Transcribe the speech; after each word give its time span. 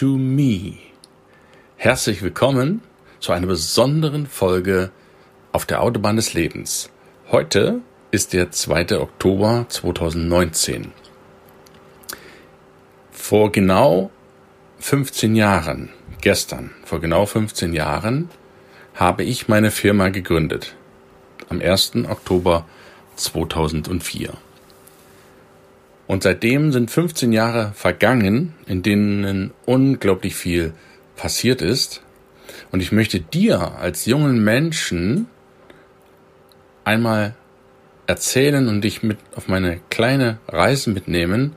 to 0.00 0.16
me. 0.16 0.78
Herzlich 1.76 2.22
willkommen 2.22 2.80
zu 3.18 3.32
einer 3.32 3.46
besonderen 3.46 4.26
Folge 4.26 4.92
auf 5.52 5.66
der 5.66 5.82
Autobahn 5.82 6.16
des 6.16 6.32
Lebens. 6.32 6.88
Heute 7.30 7.82
ist 8.10 8.32
der 8.32 8.50
2. 8.50 8.98
Oktober 8.98 9.66
2019. 9.68 10.92
Vor 13.10 13.52
genau 13.52 14.10
15 14.78 15.36
Jahren, 15.36 15.90
gestern, 16.22 16.70
vor 16.82 17.00
genau 17.00 17.26
15 17.26 17.74
Jahren, 17.74 18.30
habe 18.94 19.22
ich 19.24 19.48
meine 19.48 19.70
Firma 19.70 20.08
gegründet. 20.08 20.76
Am 21.50 21.60
1. 21.60 22.06
Oktober 22.08 22.64
2004. 23.16 24.32
Und 26.10 26.24
seitdem 26.24 26.72
sind 26.72 26.90
15 26.90 27.32
Jahre 27.32 27.70
vergangen, 27.72 28.54
in 28.66 28.82
denen 28.82 29.52
unglaublich 29.64 30.34
viel 30.34 30.72
passiert 31.14 31.62
ist. 31.62 32.02
Und 32.72 32.80
ich 32.80 32.90
möchte 32.90 33.20
dir 33.20 33.76
als 33.78 34.06
jungen 34.06 34.42
Menschen 34.42 35.28
einmal 36.82 37.36
erzählen 38.08 38.66
und 38.66 38.82
dich 38.82 39.04
mit 39.04 39.18
auf 39.36 39.46
meine 39.46 39.78
kleine 39.88 40.40
Reise 40.48 40.90
mitnehmen, 40.90 41.54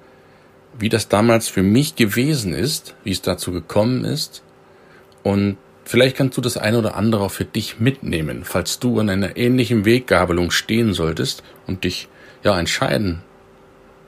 wie 0.77 0.89
das 0.89 1.09
damals 1.09 1.47
für 1.47 1.63
mich 1.63 1.95
gewesen 1.95 2.53
ist, 2.53 2.93
wie 3.03 3.11
es 3.11 3.23
dazu 3.23 3.53
gekommen 3.53 4.05
ist. 4.05 4.43
Und 5.23 5.57
vielleicht 5.83 6.15
kannst 6.15 6.37
du 6.37 6.41
das 6.41 6.57
eine 6.57 6.77
oder 6.77 6.95
andere 6.95 7.23
auch 7.23 7.31
für 7.31 7.45
dich 7.45 7.79
mitnehmen, 7.79 8.43
falls 8.43 8.77
du 8.77 8.99
an 8.99 9.09
einer 9.09 9.35
ähnlichen 9.35 9.83
Weggabelung 9.83 10.51
stehen 10.51 10.93
solltest 10.93 11.41
und 11.65 11.85
dich 11.85 12.07
ja 12.43 12.59
entscheiden 12.59 13.23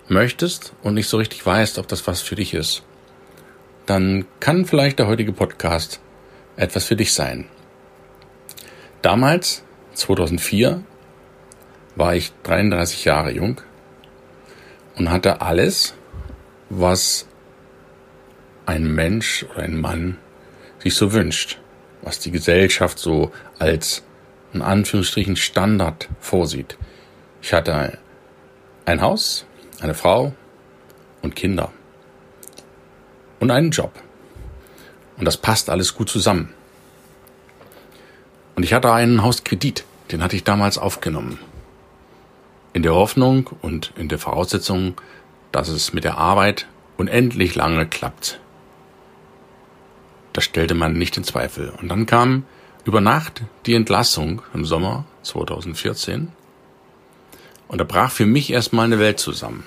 möchtest 0.07 0.73
und 0.83 0.93
nicht 0.93 1.09
so 1.09 1.17
richtig 1.17 1.45
weißt, 1.45 1.77
ob 1.79 1.87
das 1.87 2.05
was 2.07 2.21
für 2.21 2.35
dich 2.35 2.53
ist, 2.53 2.83
dann 3.85 4.25
kann 4.39 4.65
vielleicht 4.65 4.99
der 4.99 5.07
heutige 5.07 5.31
Podcast 5.31 5.99
etwas 6.55 6.85
für 6.85 6.95
dich 6.95 7.13
sein. 7.13 7.47
Damals, 9.01 9.63
2004, 9.93 10.83
war 11.95 12.15
ich 12.15 12.33
33 12.43 13.05
Jahre 13.05 13.31
jung 13.31 13.61
und 14.95 15.09
hatte 15.11 15.41
alles, 15.41 15.93
was 16.69 17.27
ein 18.65 18.93
Mensch 18.93 19.45
oder 19.51 19.63
ein 19.63 19.79
Mann 19.79 20.17
sich 20.79 20.95
so 20.95 21.13
wünscht, 21.13 21.59
was 22.01 22.19
die 22.19 22.31
Gesellschaft 22.31 22.99
so 22.99 23.31
als 23.59 24.03
in 24.53 24.61
Anführungsstrichen 24.61 25.35
Standard 25.35 26.09
vorsieht. 26.19 26.77
Ich 27.41 27.53
hatte 27.53 27.97
ein 28.85 29.01
Haus, 29.01 29.45
eine 29.81 29.93
Frau 29.93 30.33
und 31.21 31.35
Kinder 31.35 31.71
und 33.39 33.51
einen 33.51 33.71
Job. 33.71 33.91
Und 35.17 35.25
das 35.25 35.37
passt 35.37 35.69
alles 35.69 35.95
gut 35.95 36.09
zusammen. 36.09 36.53
Und 38.55 38.63
ich 38.63 38.73
hatte 38.73 38.91
einen 38.91 39.23
Hauskredit, 39.23 39.85
den 40.11 40.23
hatte 40.23 40.35
ich 40.35 40.43
damals 40.43 40.77
aufgenommen. 40.77 41.39
In 42.73 42.83
der 42.83 42.93
Hoffnung 42.93 43.49
und 43.61 43.93
in 43.97 44.09
der 44.09 44.19
Voraussetzung, 44.19 44.99
dass 45.51 45.69
es 45.69 45.93
mit 45.93 46.03
der 46.03 46.17
Arbeit 46.17 46.67
unendlich 46.97 47.55
lange 47.55 47.85
klappt. 47.85 48.39
Das 50.33 50.43
stellte 50.43 50.73
man 50.73 50.93
nicht 50.93 51.15
in 51.15 51.23
Zweifel. 51.23 51.69
Und 51.81 51.87
dann 51.87 52.05
kam 52.05 52.43
über 52.83 53.01
Nacht 53.01 53.43
die 53.65 53.73
Entlassung 53.73 54.41
im 54.53 54.65
Sommer 54.65 55.05
2014 55.23 56.31
und 57.67 57.79
da 57.79 57.83
brach 57.83 58.11
für 58.11 58.25
mich 58.25 58.51
erstmal 58.51 58.85
eine 58.85 58.99
Welt 58.99 59.19
zusammen. 59.19 59.65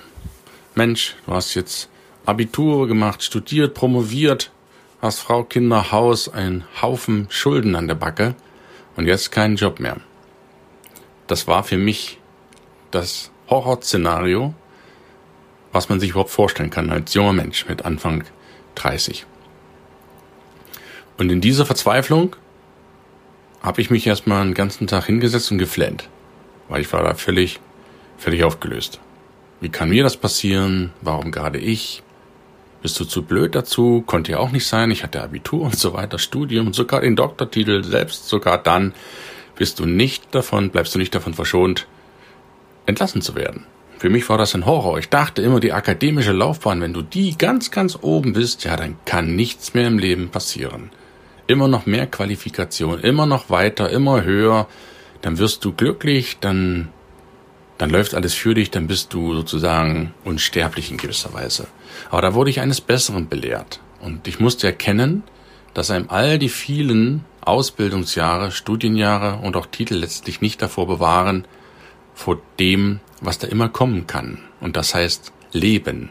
Mensch, 0.75 1.15
du 1.25 1.33
hast 1.33 1.55
jetzt 1.55 1.89
Abitur 2.25 2.87
gemacht, 2.87 3.23
studiert, 3.23 3.73
promoviert, 3.73 4.51
hast 5.01 5.19
Frau, 5.19 5.43
Kinder, 5.43 5.91
Haus, 5.91 6.29
einen 6.29 6.63
Haufen 6.81 7.27
Schulden 7.29 7.75
an 7.75 7.87
der 7.87 7.95
Backe 7.95 8.35
und 8.95 9.07
jetzt 9.07 9.31
keinen 9.31 9.55
Job 9.55 9.79
mehr. 9.79 9.97
Das 11.27 11.47
war 11.47 11.63
für 11.63 11.77
mich 11.77 12.19
das 12.91 13.31
Horrorszenario, 13.49 14.53
was 15.71 15.89
man 15.89 15.99
sich 15.99 16.11
überhaupt 16.11 16.31
vorstellen 16.31 16.69
kann 16.69 16.89
als 16.89 17.13
junger 17.13 17.33
Mensch 17.33 17.67
mit 17.67 17.85
Anfang 17.85 18.23
30. 18.75 19.25
Und 21.17 21.31
in 21.31 21.41
dieser 21.41 21.65
Verzweiflung 21.65 22.35
habe 23.61 23.81
ich 23.81 23.89
mich 23.89 24.07
erstmal 24.07 24.41
einen 24.41 24.53
ganzen 24.53 24.87
Tag 24.87 25.05
hingesetzt 25.05 25.51
und 25.51 25.57
geflennt, 25.57 26.09
weil 26.69 26.81
ich 26.81 26.91
war 26.93 27.03
da 27.03 27.13
völlig 27.13 27.59
völlig 28.19 28.43
aufgelöst. 28.43 28.99
Wie 29.61 29.69
kann 29.69 29.89
mir 29.89 30.03
das 30.03 30.17
passieren? 30.17 30.91
Warum 31.01 31.31
gerade 31.31 31.57
ich? 31.57 32.03
Bist 32.81 32.99
du 32.99 33.05
zu 33.05 33.23
blöd 33.23 33.55
dazu? 33.55 34.03
Konnte 34.05 34.33
ja 34.33 34.39
auch 34.39 34.51
nicht 34.51 34.65
sein. 34.65 34.91
Ich 34.91 35.03
hatte 35.03 35.21
Abitur 35.21 35.63
und 35.63 35.77
so 35.77 35.93
weiter, 35.93 36.17
Studium 36.17 36.67
und 36.67 36.75
sogar 36.75 37.01
den 37.01 37.15
Doktortitel. 37.15 37.83
Selbst 37.83 38.29
sogar 38.29 38.57
dann 38.57 38.93
bist 39.57 39.79
du 39.79 39.85
nicht 39.85 40.33
davon, 40.33 40.69
bleibst 40.69 40.95
du 40.95 40.99
nicht 40.99 41.13
davon 41.13 41.33
verschont, 41.33 41.87
entlassen 42.85 43.21
zu 43.21 43.35
werden. 43.35 43.65
Für 43.97 44.09
mich 44.09 44.29
war 44.29 44.37
das 44.37 44.55
ein 44.55 44.65
Horror. 44.65 44.97
Ich 44.97 45.09
dachte 45.09 45.41
immer, 45.41 45.59
die 45.59 45.73
akademische 45.73 46.31
Laufbahn, 46.31 46.79
wenn 46.79 46.93
du 46.93 47.01
die 47.01 47.37
ganz, 47.37 47.69
ganz 47.69 47.97
oben 48.01 48.31
bist, 48.31 48.63
ja, 48.63 48.77
dann 48.77 48.95
kann 49.03 49.35
nichts 49.35 49.73
mehr 49.73 49.87
im 49.87 49.99
Leben 49.99 50.29
passieren. 50.29 50.91
Immer 51.47 51.67
noch 51.67 51.85
mehr 51.85 52.07
Qualifikation, 52.07 53.01
immer 53.01 53.25
noch 53.25 53.49
weiter, 53.49 53.89
immer 53.89 54.23
höher. 54.23 54.69
Dann 55.21 55.37
wirst 55.37 55.65
du 55.65 55.73
glücklich, 55.73 56.37
dann 56.39 56.87
dann 57.79 57.89
läuft 57.89 58.13
alles 58.13 58.33
für 58.33 58.53
dich, 58.53 58.71
dann 58.71 58.87
bist 58.87 59.13
du 59.13 59.33
sozusagen 59.33 60.13
unsterblich 60.25 60.91
in 60.91 60.97
gewisser 60.97 61.33
Weise. 61.33 61.65
Aber 62.11 62.21
da 62.21 62.33
wurde 62.33 62.49
ich 62.49 62.59
eines 62.59 62.81
Besseren 62.81 63.29
belehrt. 63.29 63.79
Und 64.01 64.27
ich 64.27 64.41
musste 64.41 64.67
erkennen, 64.67 65.23
dass 65.73 65.89
einem 65.89 66.09
all 66.09 66.37
die 66.39 66.49
vielen 66.49 67.23
Ausbildungsjahre, 67.39 68.51
Studienjahre 68.51 69.37
und 69.37 69.55
auch 69.55 69.65
Titel 69.65 69.95
letztlich 69.95 70.41
nicht 70.41 70.61
davor 70.61 70.87
bewahren, 70.87 71.45
vor 72.13 72.41
dem, 72.59 72.99
was 73.21 73.39
da 73.39 73.47
immer 73.47 73.69
kommen 73.69 74.07
kann. 74.07 74.39
Und 74.59 74.75
das 74.75 74.93
heißt 74.93 75.31
Leben. 75.53 76.09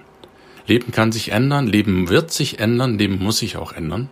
Leben 0.66 0.90
kann 0.90 1.12
sich 1.12 1.32
ändern, 1.32 1.66
Leben 1.66 2.08
wird 2.08 2.32
sich 2.32 2.60
ändern, 2.60 2.96
Leben 2.96 3.22
muss 3.22 3.38
sich 3.38 3.58
auch 3.58 3.72
ändern. 3.72 4.08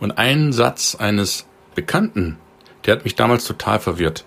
Und 0.00 0.18
ein 0.18 0.52
Satz 0.52 0.96
eines 0.96 1.46
Bekannten, 1.76 2.38
der 2.84 2.96
hat 2.96 3.04
mich 3.04 3.14
damals 3.14 3.44
total 3.44 3.78
verwirrt. 3.78 4.24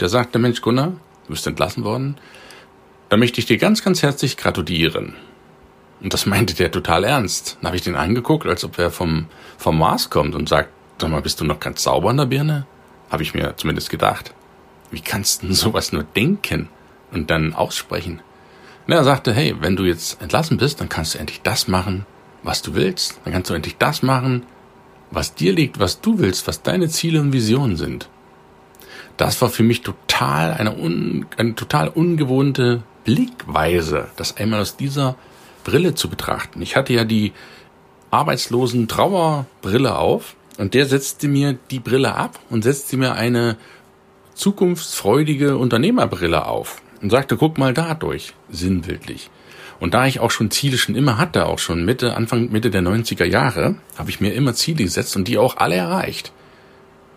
Der 0.00 0.08
sagte, 0.08 0.38
Mensch 0.38 0.62
Gunnar, 0.62 0.94
du 1.26 1.32
bist 1.32 1.46
entlassen 1.46 1.84
worden. 1.84 2.16
Da 3.10 3.18
möchte 3.18 3.38
ich 3.38 3.46
dir 3.46 3.58
ganz, 3.58 3.84
ganz 3.84 4.02
herzlich 4.02 4.38
gratulieren. 4.38 5.14
Und 6.00 6.14
das 6.14 6.24
meinte 6.24 6.54
der 6.54 6.70
total 6.70 7.04
ernst. 7.04 7.58
Dann 7.60 7.68
habe 7.68 7.76
ich 7.76 7.82
den 7.82 7.96
angeguckt, 7.96 8.46
als 8.46 8.64
ob 8.64 8.78
er 8.78 8.90
vom, 8.90 9.26
vom 9.58 9.78
Mars 9.78 10.08
kommt 10.08 10.34
und 10.34 10.48
sagt, 10.48 10.70
sag 10.98 11.10
mal, 11.10 11.20
bist 11.20 11.40
du 11.40 11.44
noch 11.44 11.60
ganz 11.60 11.82
sauber 11.82 12.08
an 12.08 12.16
der 12.16 12.24
Birne? 12.24 12.66
Habe 13.10 13.22
ich 13.22 13.34
mir 13.34 13.54
zumindest 13.58 13.90
gedacht. 13.90 14.32
Wie 14.90 15.00
kannst 15.00 15.42
du 15.42 15.48
denn 15.48 15.54
sowas 15.54 15.92
nur 15.92 16.04
denken 16.04 16.70
und 17.12 17.28
dann 17.28 17.52
aussprechen? 17.52 18.22
Und 18.86 18.94
er 18.94 19.04
sagte, 19.04 19.34
hey, 19.34 19.54
wenn 19.60 19.76
du 19.76 19.84
jetzt 19.84 20.22
entlassen 20.22 20.56
bist, 20.56 20.80
dann 20.80 20.88
kannst 20.88 21.14
du 21.14 21.18
endlich 21.18 21.42
das 21.42 21.68
machen, 21.68 22.06
was 22.42 22.62
du 22.62 22.74
willst. 22.74 23.20
Dann 23.24 23.34
kannst 23.34 23.50
du 23.50 23.54
endlich 23.54 23.76
das 23.76 24.02
machen, 24.02 24.44
was 25.10 25.34
dir 25.34 25.52
liegt, 25.52 25.78
was 25.78 26.00
du 26.00 26.18
willst, 26.18 26.48
was 26.48 26.62
deine 26.62 26.88
Ziele 26.88 27.20
und 27.20 27.34
Visionen 27.34 27.76
sind 27.76 28.08
das 29.20 29.42
war 29.42 29.50
für 29.50 29.62
mich 29.62 29.82
total 29.82 30.54
eine, 30.54 30.76
un, 30.76 31.26
eine 31.36 31.54
total 31.54 31.88
ungewohnte 31.88 32.82
Blickweise, 33.04 34.08
das 34.16 34.38
einmal 34.38 34.60
aus 34.62 34.76
dieser 34.76 35.16
Brille 35.62 35.94
zu 35.94 36.08
betrachten. 36.08 36.62
Ich 36.62 36.74
hatte 36.74 36.94
ja 36.94 37.04
die 37.04 37.32
arbeitslosen 38.10 38.88
Trauerbrille 38.88 39.98
auf 39.98 40.36
und 40.56 40.72
der 40.72 40.86
setzte 40.86 41.28
mir 41.28 41.58
die 41.70 41.80
Brille 41.80 42.14
ab 42.14 42.38
und 42.48 42.62
setzte 42.62 42.96
mir 42.96 43.12
eine 43.12 43.56
zukunftsfreudige 44.34 45.58
Unternehmerbrille 45.58 46.46
auf 46.46 46.80
und 47.02 47.10
sagte, 47.10 47.36
guck 47.36 47.58
mal 47.58 47.74
da 47.74 47.92
durch, 47.92 48.32
sinnbildlich. 48.48 49.30
Und 49.80 49.92
da 49.92 50.06
ich 50.06 50.20
auch 50.20 50.30
schon 50.30 50.50
Ziele 50.50 50.78
schon 50.78 50.94
immer 50.94 51.18
hatte, 51.18 51.46
auch 51.46 51.58
schon 51.58 51.84
Mitte, 51.84 52.14
Anfang, 52.16 52.50
Mitte 52.50 52.70
der 52.70 52.82
90er 52.82 53.24
Jahre, 53.24 53.76
habe 53.98 54.08
ich 54.08 54.20
mir 54.20 54.32
immer 54.32 54.54
Ziele 54.54 54.84
gesetzt 54.84 55.14
und 55.16 55.28
die 55.28 55.36
auch 55.36 55.58
alle 55.58 55.76
erreicht. 55.76 56.32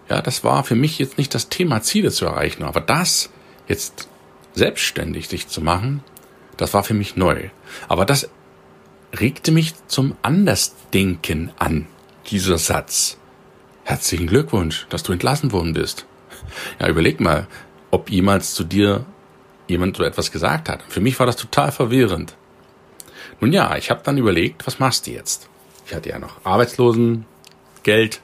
Ja, 0.09 0.21
das 0.21 0.43
war 0.43 0.63
für 0.63 0.75
mich 0.75 0.99
jetzt 0.99 1.17
nicht 1.17 1.33
das 1.33 1.49
Thema, 1.49 1.81
Ziele 1.81 2.11
zu 2.11 2.25
erreichen, 2.25 2.63
aber 2.63 2.81
das 2.81 3.29
jetzt 3.67 4.09
selbstständig 4.53 5.27
sich 5.27 5.47
zu 5.47 5.61
machen, 5.61 6.03
das 6.57 6.73
war 6.73 6.83
für 6.83 6.93
mich 6.93 7.15
neu. 7.15 7.49
Aber 7.87 8.05
das 8.05 8.29
regte 9.17 9.51
mich 9.51 9.73
zum 9.87 10.15
Andersdenken 10.21 11.51
an, 11.57 11.87
dieser 12.29 12.57
Satz. 12.57 13.17
Herzlichen 13.83 14.27
Glückwunsch, 14.27 14.87
dass 14.89 15.03
du 15.03 15.13
entlassen 15.13 15.51
worden 15.51 15.73
bist. 15.73 16.05
Ja, 16.79 16.87
überleg 16.87 17.19
mal, 17.19 17.47
ob 17.91 18.09
jemals 18.09 18.53
zu 18.53 18.63
dir 18.63 19.05
jemand 19.67 19.97
so 19.97 20.03
etwas 20.03 20.31
gesagt 20.31 20.69
hat. 20.69 20.83
Für 20.87 21.01
mich 21.01 21.19
war 21.19 21.25
das 21.25 21.35
total 21.35 21.71
verwirrend. 21.71 22.35
Nun 23.39 23.51
ja, 23.51 23.75
ich 23.75 23.89
habe 23.89 24.01
dann 24.03 24.17
überlegt, 24.17 24.65
was 24.67 24.79
machst 24.79 25.07
du 25.07 25.11
jetzt? 25.11 25.49
Ich 25.85 25.93
hatte 25.93 26.09
ja 26.09 26.19
noch 26.19 26.45
Arbeitslosengeld. 26.45 28.21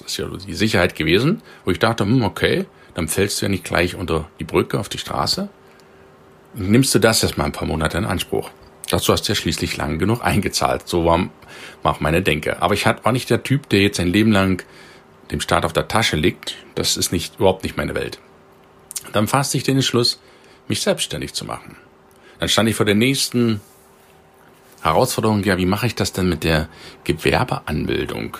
Das 0.00 0.12
ist 0.12 0.16
ja 0.16 0.26
die 0.28 0.54
Sicherheit 0.54 0.94
gewesen, 0.94 1.42
wo 1.64 1.70
ich 1.70 1.78
dachte, 1.78 2.04
hm, 2.04 2.22
okay, 2.22 2.66
dann 2.94 3.08
fällst 3.08 3.40
du 3.40 3.46
ja 3.46 3.50
nicht 3.50 3.64
gleich 3.64 3.94
unter 3.94 4.28
die 4.38 4.44
Brücke 4.44 4.78
auf 4.78 4.88
die 4.88 4.98
Straße. 4.98 5.48
Nimmst 6.54 6.94
du 6.94 6.98
das 6.98 7.22
erstmal 7.22 7.46
ein 7.46 7.52
paar 7.52 7.68
Monate 7.68 7.98
in 7.98 8.04
Anspruch. 8.04 8.50
Dazu 8.90 9.12
hast 9.12 9.22
du 9.22 9.32
ja 9.32 9.36
schließlich 9.36 9.76
lang 9.76 9.98
genug 9.98 10.22
eingezahlt. 10.22 10.86
So 10.86 11.06
war, 11.06 11.30
war 11.82 11.94
auch 11.94 12.00
meine 12.00 12.22
Denke. 12.22 12.60
Aber 12.60 12.74
ich 12.74 12.84
war 12.84 13.12
nicht 13.12 13.30
der 13.30 13.42
Typ, 13.42 13.68
der 13.70 13.80
jetzt 13.80 13.96
sein 13.96 14.08
Leben 14.08 14.32
lang 14.32 14.64
dem 15.30 15.40
Staat 15.40 15.64
auf 15.64 15.72
der 15.72 15.88
Tasche 15.88 16.16
liegt. 16.16 16.56
Das 16.74 16.96
ist 16.96 17.10
nicht, 17.12 17.36
überhaupt 17.36 17.62
nicht 17.62 17.76
meine 17.76 17.94
Welt. 17.94 18.18
Dann 19.12 19.28
fasste 19.28 19.56
ich 19.56 19.62
den 19.62 19.76
Entschluss, 19.76 20.20
mich 20.68 20.82
selbstständig 20.82 21.32
zu 21.32 21.44
machen. 21.44 21.76
Dann 22.38 22.48
stand 22.48 22.68
ich 22.68 22.76
vor 22.76 22.86
der 22.86 22.94
nächsten 22.94 23.60
Herausforderung, 24.82 25.42
ja, 25.44 25.56
wie 25.58 25.66
mache 25.66 25.86
ich 25.86 25.94
das 25.94 26.12
denn 26.12 26.28
mit 26.28 26.44
der 26.44 26.68
Gewerbeanmeldung? 27.04 28.36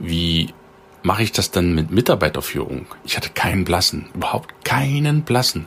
Wie 0.00 0.52
mache 1.02 1.22
ich 1.22 1.30
das 1.30 1.52
dann 1.52 1.74
mit 1.74 1.90
Mitarbeiterführung? 1.90 2.86
Ich 3.04 3.16
hatte 3.16 3.30
keinen 3.30 3.64
Blassen, 3.64 4.06
überhaupt 4.14 4.64
keinen 4.64 5.22
Blassen. 5.22 5.66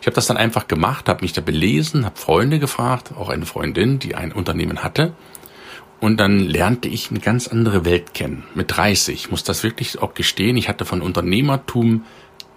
Ich 0.00 0.06
habe 0.06 0.14
das 0.14 0.26
dann 0.26 0.38
einfach 0.38 0.68
gemacht, 0.68 1.08
habe 1.08 1.22
mich 1.22 1.34
da 1.34 1.42
belesen, 1.42 2.06
habe 2.06 2.18
Freunde 2.18 2.58
gefragt, 2.58 3.12
auch 3.18 3.28
eine 3.28 3.44
Freundin, 3.44 3.98
die 3.98 4.14
ein 4.14 4.32
Unternehmen 4.32 4.82
hatte. 4.82 5.12
Und 6.00 6.16
dann 6.16 6.40
lernte 6.40 6.88
ich 6.88 7.10
eine 7.10 7.20
ganz 7.20 7.46
andere 7.46 7.84
Welt 7.84 8.14
kennen. 8.14 8.44
Mit 8.54 8.74
30, 8.76 9.14
ich 9.14 9.30
muss 9.30 9.44
das 9.44 9.62
wirklich 9.62 10.00
auch 10.00 10.14
gestehen, 10.14 10.56
ich 10.56 10.68
hatte 10.68 10.84
von 10.84 11.02
Unternehmertum 11.02 12.04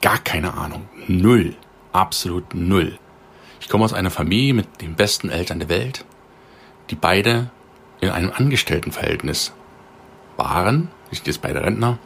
gar 0.02 0.18
keine 0.18 0.54
Ahnung. 0.54 0.88
Null. 1.08 1.56
Absolut 1.92 2.56
null. 2.56 2.98
Ich 3.60 3.70
komme 3.70 3.86
aus 3.86 3.94
einer 3.94 4.12
Familie 4.12 4.54
mit 4.54 4.82
den 4.82 4.96
besten 4.96 5.30
Eltern 5.30 5.60
der 5.60 5.70
Welt 5.70 6.06
die 6.90 6.96
beide 6.96 7.50
in 8.02 8.10
einem 8.10 8.32
Angestelltenverhältnis 8.32 9.54
waren, 10.38 10.90
ich 11.16 11.28
jetzt 11.28 11.42
beide 11.42 11.64
Rentner, 11.64 11.98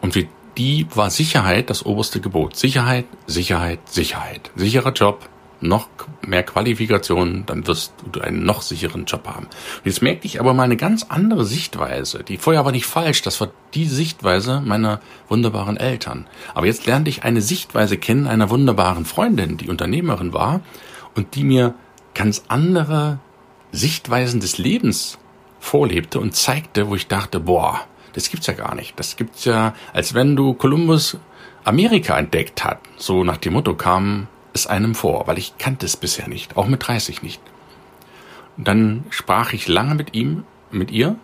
und 0.00 0.12
für 0.12 0.26
die 0.56 0.86
war 0.94 1.10
Sicherheit 1.10 1.70
das 1.70 1.86
oberste 1.86 2.20
Gebot. 2.20 2.56
Sicherheit, 2.56 3.06
Sicherheit, 3.26 3.80
Sicherheit. 3.88 4.50
Sicherer 4.56 4.92
Job, 4.92 5.28
noch 5.60 5.88
mehr 6.26 6.42
Qualifikationen, 6.42 7.46
dann 7.46 7.66
wirst 7.66 7.92
du 8.10 8.20
einen 8.20 8.44
noch 8.44 8.62
sicheren 8.62 9.04
Job 9.06 9.26
haben. 9.26 9.46
Und 9.46 9.86
jetzt 9.86 10.02
merkte 10.02 10.26
ich 10.26 10.40
aber 10.40 10.54
mal 10.54 10.64
eine 10.64 10.76
ganz 10.76 11.06
andere 11.08 11.44
Sichtweise. 11.44 12.22
Die 12.22 12.38
vorher 12.38 12.64
war 12.64 12.72
nicht 12.72 12.86
falsch, 12.86 13.22
das 13.22 13.40
war 13.40 13.50
die 13.74 13.86
Sichtweise 13.86 14.60
meiner 14.60 15.00
wunderbaren 15.28 15.76
Eltern. 15.76 16.26
Aber 16.54 16.66
jetzt 16.66 16.86
lernte 16.86 17.10
ich 17.10 17.24
eine 17.24 17.40
Sichtweise 17.40 17.98
kennen 17.98 18.26
einer 18.26 18.50
wunderbaren 18.50 19.04
Freundin, 19.04 19.56
die 19.56 19.68
Unternehmerin 19.68 20.32
war 20.32 20.60
und 21.14 21.34
die 21.34 21.44
mir 21.44 21.74
ganz 22.14 22.44
andere 22.48 23.18
Sichtweisen 23.72 24.40
des 24.40 24.58
Lebens 24.58 25.18
vorlebte 25.60 26.20
und 26.20 26.34
zeigte, 26.34 26.88
wo 26.88 26.94
ich 26.94 27.06
dachte, 27.06 27.40
boah, 27.40 27.80
das 28.12 28.30
gibt's 28.30 28.46
ja 28.46 28.54
gar 28.54 28.74
nicht. 28.74 28.98
Das 28.98 29.16
gibt's 29.16 29.44
ja, 29.44 29.74
als 29.92 30.14
wenn 30.14 30.36
du 30.36 30.54
Kolumbus 30.54 31.18
Amerika 31.64 32.18
entdeckt 32.18 32.64
hat. 32.64 32.78
So 32.96 33.24
nach 33.24 33.36
dem 33.36 33.52
Motto 33.52 33.74
kam 33.74 34.28
es 34.52 34.66
einem 34.66 34.94
vor, 34.94 35.26
weil 35.26 35.38
ich 35.38 35.58
kannte 35.58 35.86
es 35.86 35.96
bisher 35.96 36.28
nicht, 36.28 36.56
auch 36.56 36.66
mit 36.66 36.86
30 36.86 37.22
nicht. 37.22 37.40
Und 38.56 38.66
dann 38.66 39.04
sprach 39.10 39.52
ich 39.52 39.68
lange 39.68 39.94
mit 39.94 40.14
ihm, 40.14 40.44
mit 40.70 40.90
ihr, 40.90 41.16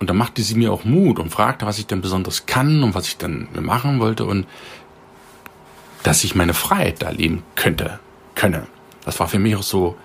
und 0.00 0.10
dann 0.10 0.16
machte 0.16 0.42
sie 0.42 0.54
mir 0.54 0.72
auch 0.72 0.84
Mut 0.84 1.18
und 1.18 1.30
fragte, 1.30 1.66
was 1.66 1.78
ich 1.78 1.86
denn 1.86 2.00
besonders 2.02 2.46
kann 2.46 2.82
und 2.82 2.94
was 2.94 3.06
ich 3.06 3.16
dann 3.16 3.48
machen 3.58 4.00
wollte 4.00 4.24
und 4.24 4.46
dass 6.02 6.24
ich 6.24 6.34
meine 6.34 6.52
Freiheit 6.52 7.00
da 7.00 7.10
leben 7.10 7.42
könnte, 7.54 7.98
könne. 8.34 8.66
Das 9.04 9.18
war 9.20 9.28
für 9.28 9.38
mich 9.38 9.56
auch 9.56 9.62
so 9.62 9.96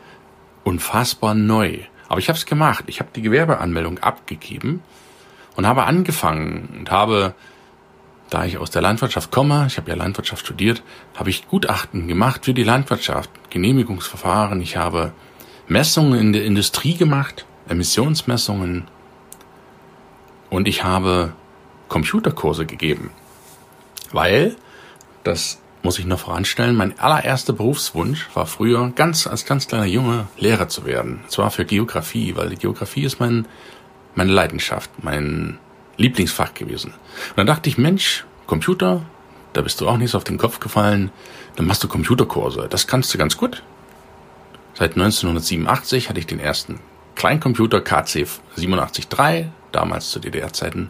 unfassbar 0.64 1.34
neu. 1.34 1.80
Aber 2.10 2.20
ich 2.20 2.28
habe 2.28 2.38
es 2.38 2.46
gemacht. 2.46 2.86
Ich 2.88 3.00
habe 3.00 3.12
die 3.16 3.22
Gewerbeanmeldung 3.22 4.00
abgegeben 4.00 4.82
und 5.56 5.68
habe 5.68 5.84
angefangen 5.84 6.68
und 6.80 6.92
habe, 6.92 7.36
da 8.30 8.46
ich 8.46 8.58
aus 8.58 8.72
der 8.72 8.82
Landwirtschaft 8.82 9.32
komme, 9.32 9.66
ich 9.68 9.78
habe 9.78 9.90
ja 9.92 9.96
Landwirtschaft 9.96 10.44
studiert, 10.44 10.84
habe 11.16 11.30
ich 11.30 11.48
Gutachten 11.48 12.08
gemacht 12.08 12.46
für 12.46 12.54
die 12.54 12.64
Landwirtschaft, 12.64 13.30
Genehmigungsverfahren. 13.52 14.60
Ich 14.62 14.76
habe 14.76 15.14
Messungen 15.68 16.20
in 16.20 16.34
der 16.34 16.46
Industrie 16.46 16.96
gemacht, 16.96 17.46
Emissionsmessungen 17.68 18.88
und 20.50 20.68
ich 20.68 20.84
habe 20.84 21.34
Computerkurse 21.90 22.66
gegeben, 22.66 23.12
weil 24.12 24.56
das 25.24 25.62
muss 25.82 26.00
ich 26.00 26.06
noch 26.06 26.20
voranstellen, 26.20 26.76
mein 26.76 27.00
allererster 27.00 27.54
Berufswunsch 27.54 28.28
war 28.34 28.46
früher, 28.46 28.92
ganz 28.96 29.28
als 29.28 29.46
ganz 29.46 29.68
kleiner 29.68 29.86
Junge, 29.86 30.28
Lehrer 30.38 30.68
zu 30.68 30.86
werden. 30.86 31.22
Und 31.24 31.32
zwar 31.32 31.52
für 31.52 31.66
Geografie, 31.66 32.36
weil 32.36 32.50
die 32.50 32.58
Geografie 32.58 33.04
ist 33.04 33.20
mein, 33.20 33.48
meine 34.16 34.32
Leidenschaft, 34.32 34.90
mein 35.02 35.58
Lieblingsfach 35.98 36.54
gewesen. 36.54 36.94
Und 37.30 37.38
dann 37.38 37.48
dachte 37.48 37.70
ich, 37.70 37.78
Mensch, 37.78 38.26
Computer, 38.46 39.04
da 39.54 39.62
bist 39.62 39.80
du 39.80 39.88
auch 39.88 39.98
nicht 39.98 40.12
so 40.12 40.18
auf 40.18 40.24
den 40.24 40.38
Kopf 40.38 40.60
gefallen, 40.60 41.12
dann 41.56 41.66
machst 41.66 41.84
du 41.84 41.88
Computerkurse. 41.88 42.68
Das 42.70 42.88
kannst 42.88 43.14
du 43.14 43.18
ganz 43.18 43.38
gut. 43.38 43.64
Seit 44.74 44.92
1987 44.92 46.10
hatte 46.10 46.20
ich 46.20 46.28
den 46.28 46.40
ersten 46.40 46.80
Kleincomputer 47.16 47.82
KC 47.82 48.28
873, 48.58 49.48
damals 49.72 50.10
zu 50.10 50.20
DDR-Zeiten, 50.20 50.90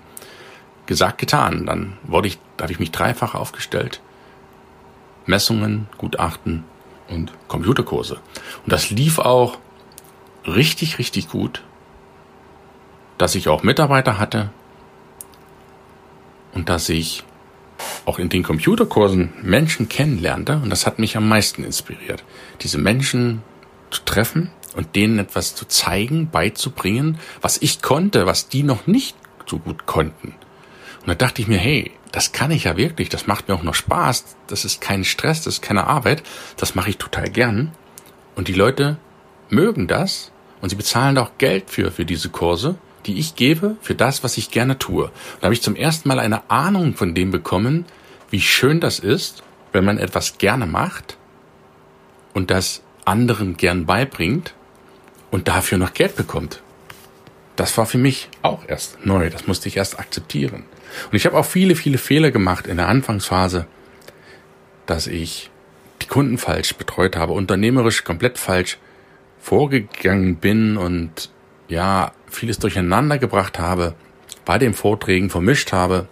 gesagt, 0.86 1.19
getan. 1.19 1.65
Dann 1.65 1.97
wurde 2.03 2.27
ich, 2.27 2.39
da 2.57 2.63
habe 2.63 2.74
ich 2.74 2.80
mich 2.80 2.91
dreifach 2.91 3.36
aufgestellt 3.36 4.01
Messungen, 5.29 5.88
Gutachten 5.98 6.63
und 7.07 7.31
Computerkurse. 7.48 8.15
Und 8.63 8.74
das 8.74 8.89
lief 8.89 9.19
auch 9.19 9.57
richtig, 10.45 11.00
richtig 11.00 11.29
gut, 11.29 11.63
dass 13.17 13.36
ich 13.36 13.48
auch 13.48 13.63
Mitarbeiter 13.63 14.17
hatte 14.17 14.50
und 16.53 16.67
dass 16.67 16.89
ich 16.89 17.24
auch 18.05 18.19
in 18.19 18.29
den 18.29 18.43
Computerkursen 18.43 19.31
Menschen 19.41 19.88
kennenlernte 19.88 20.59
und 20.63 20.69
das 20.69 20.86
hat 20.86 21.00
mich 21.00 21.15
am 21.15 21.29
meisten 21.29 21.63
inspiriert, 21.63 22.24
diese 22.62 22.77
Menschen 22.77 23.43
zu 23.91 24.01
treffen 24.03 24.50
und 24.75 24.95
denen 24.95 25.19
etwas 25.19 25.55
zu 25.55 25.65
zeigen, 25.65 26.29
beizubringen, 26.31 27.19
was 27.41 27.62
ich 27.62 27.81
konnte, 27.81 28.25
was 28.25 28.50
die 28.50 28.63
noch 28.63 28.88
nicht 28.88 29.15
so 29.45 29.59
gut 29.59 29.86
konnten. 29.86 30.36
Und 31.10 31.20
da 31.20 31.25
dachte 31.25 31.42
ich 31.42 31.48
mir, 31.48 31.58
hey, 31.58 31.89
das 32.12 32.34
kann 32.34 32.51
ich 32.51 32.66
ja 32.66 32.78
wirklich, 32.78 33.10
das 33.10 33.25
macht 33.25 33.48
mir 33.48 33.56
auch 33.56 33.63
noch 33.63 33.74
Spaß, 33.74 34.25
das 34.46 34.63
ist 34.63 34.80
kein 34.80 35.04
Stress, 35.04 35.42
das 35.42 35.56
ist 35.56 35.63
keine 35.63 35.88
Arbeit, 35.88 36.22
das 36.56 36.75
mache 36.75 36.92
ich 36.92 37.00
total 37.00 37.32
gern. 37.32 37.72
Und 38.36 38.48
die 38.48 38.54
Leute 38.54 38.98
mögen 39.50 39.88
das 39.88 40.32
und 40.62 40.70
sie 40.70 40.75
bezahlen 40.75 41.18
auch 41.18 41.32
Geld 41.39 41.72
für, 41.72 41.89
für 41.89 42.06
diese 42.06 42.30
Kurse, 42.30 42.75
die 43.08 43.18
ich 43.18 43.34
gebe, 43.34 43.75
für 43.82 43.96
das, 43.96 44.24
was 44.24 44.38
ich 44.38 44.51
gerne 44.51 44.78
tue. 44.78 45.06
Und 45.06 45.12
da 45.39 45.46
habe 45.46 45.56
ich 45.56 45.63
zum 45.63 45.75
ersten 45.75 46.08
Mal 46.10 46.20
eine 46.20 46.48
Ahnung 46.51 46.94
von 46.94 47.16
dem 47.16 47.32
bekommen, 47.32 47.86
wie 48.30 48.42
schön 48.42 48.80
das 48.80 49.00
ist, 49.00 49.42
wenn 49.72 49.86
man 49.86 49.98
etwas 49.98 50.38
gerne 50.38 50.68
macht 50.68 51.18
und 52.36 52.51
das 52.51 52.84
anderen 53.06 53.58
gern 53.58 53.88
beibringt 53.88 54.54
und 55.32 55.48
dafür 55.48 55.80
noch 55.80 55.96
Geld 55.96 56.16
bekommt. 56.16 56.62
Das 57.56 57.75
war 57.80 57.88
für 57.88 57.98
mich 57.98 58.30
auch 58.44 58.62
erst 58.68 59.04
neu, 59.08 59.32
das 59.32 59.48
musste 59.48 59.70
ich 59.70 59.78
erst 59.78 59.98
akzeptieren. 59.98 60.66
Und 61.12 61.15
ich 61.15 61.25
habe 61.25 61.38
auch 61.38 61.46
viele, 61.46 61.75
viele 61.75 61.98
Fehler 61.98 62.31
gemacht 62.31 62.67
in 62.67 62.77
der 62.77 62.88
Anfangsphase, 62.88 63.67
dass 64.86 65.08
ich 65.08 65.50
die 66.01 66.08
Kunden 66.08 66.38
falsch 66.38 66.75
betreut 66.75 67.15
habe, 67.15 67.34
unternehmerisch 67.34 68.03
komplett 68.03 68.38
falsch 68.38 68.77
vorgegangen 69.39 70.38
bin 70.38 70.77
und 70.77 71.29
ja, 71.67 72.12
vieles 72.27 72.60
durcheinander 72.60 73.17
gebracht 73.17 73.60
habe, 73.60 73.96
bei 74.46 74.58
den 74.58 74.74
Vorträgen 74.74 75.29
vermischt 75.29 75.72
habe, 75.72 76.08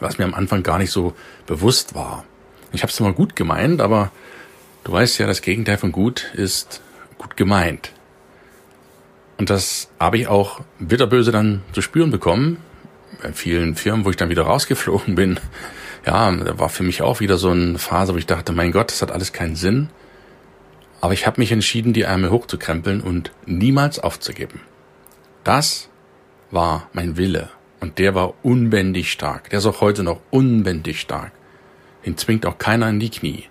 was 0.00 0.18
mir 0.18 0.24
am 0.24 0.34
Anfang 0.34 0.62
gar 0.62 0.78
nicht 0.78 0.90
so 0.90 1.14
bewusst 1.46 1.94
war. 1.94 2.24
Ich 2.72 2.82
habe 2.82 2.92
es 2.92 3.00
immer 3.00 3.12
gut 3.12 3.34
gemeint, 3.34 3.80
aber 3.80 4.10
du 4.84 4.92
weißt 4.92 5.18
ja, 5.18 5.26
das 5.26 5.42
Gegenteil 5.42 5.78
von 5.78 5.92
gut 5.92 6.30
ist 6.34 6.82
gut 7.16 7.36
gemeint. 7.36 7.92
Und 9.38 9.50
das 9.50 9.88
habe 9.98 10.18
ich 10.18 10.28
auch 10.28 10.60
bitterböse 10.78 11.32
dann 11.32 11.62
zu 11.72 11.80
spüren 11.80 12.10
bekommen, 12.10 12.58
bei 13.22 13.32
vielen 13.32 13.74
Firmen, 13.74 14.04
wo 14.04 14.10
ich 14.10 14.16
dann 14.16 14.30
wieder 14.30 14.42
rausgeflogen 14.42 15.14
bin, 15.14 15.40
ja, 16.06 16.30
da 16.30 16.58
war 16.58 16.68
für 16.68 16.82
mich 16.82 17.02
auch 17.02 17.20
wieder 17.20 17.36
so 17.36 17.50
eine 17.50 17.78
Phase, 17.78 18.14
wo 18.14 18.18
ich 18.18 18.26
dachte, 18.26 18.52
mein 18.52 18.72
Gott, 18.72 18.90
das 18.90 19.02
hat 19.02 19.10
alles 19.10 19.32
keinen 19.32 19.56
Sinn. 19.56 19.90
Aber 21.00 21.12
ich 21.12 21.26
habe 21.26 21.40
mich 21.40 21.52
entschieden, 21.52 21.92
die 21.92 22.02
Ärmel 22.02 22.30
hochzukrempeln 22.30 23.00
und 23.00 23.32
niemals 23.46 23.98
aufzugeben. 23.98 24.60
Das 25.44 25.88
war 26.50 26.88
mein 26.92 27.16
Wille. 27.16 27.50
Und 27.80 27.98
der 27.98 28.14
war 28.14 28.34
unbändig 28.42 29.12
stark. 29.12 29.50
Der 29.50 29.60
ist 29.60 29.66
auch 29.66 29.80
heute 29.80 30.02
noch 30.02 30.20
unbändig 30.30 31.00
stark. 31.00 31.32
Den 32.04 32.16
zwingt 32.16 32.46
auch 32.46 32.58
keiner 32.58 32.88
in 32.88 32.98
die 32.98 33.10
Knie. 33.10 33.44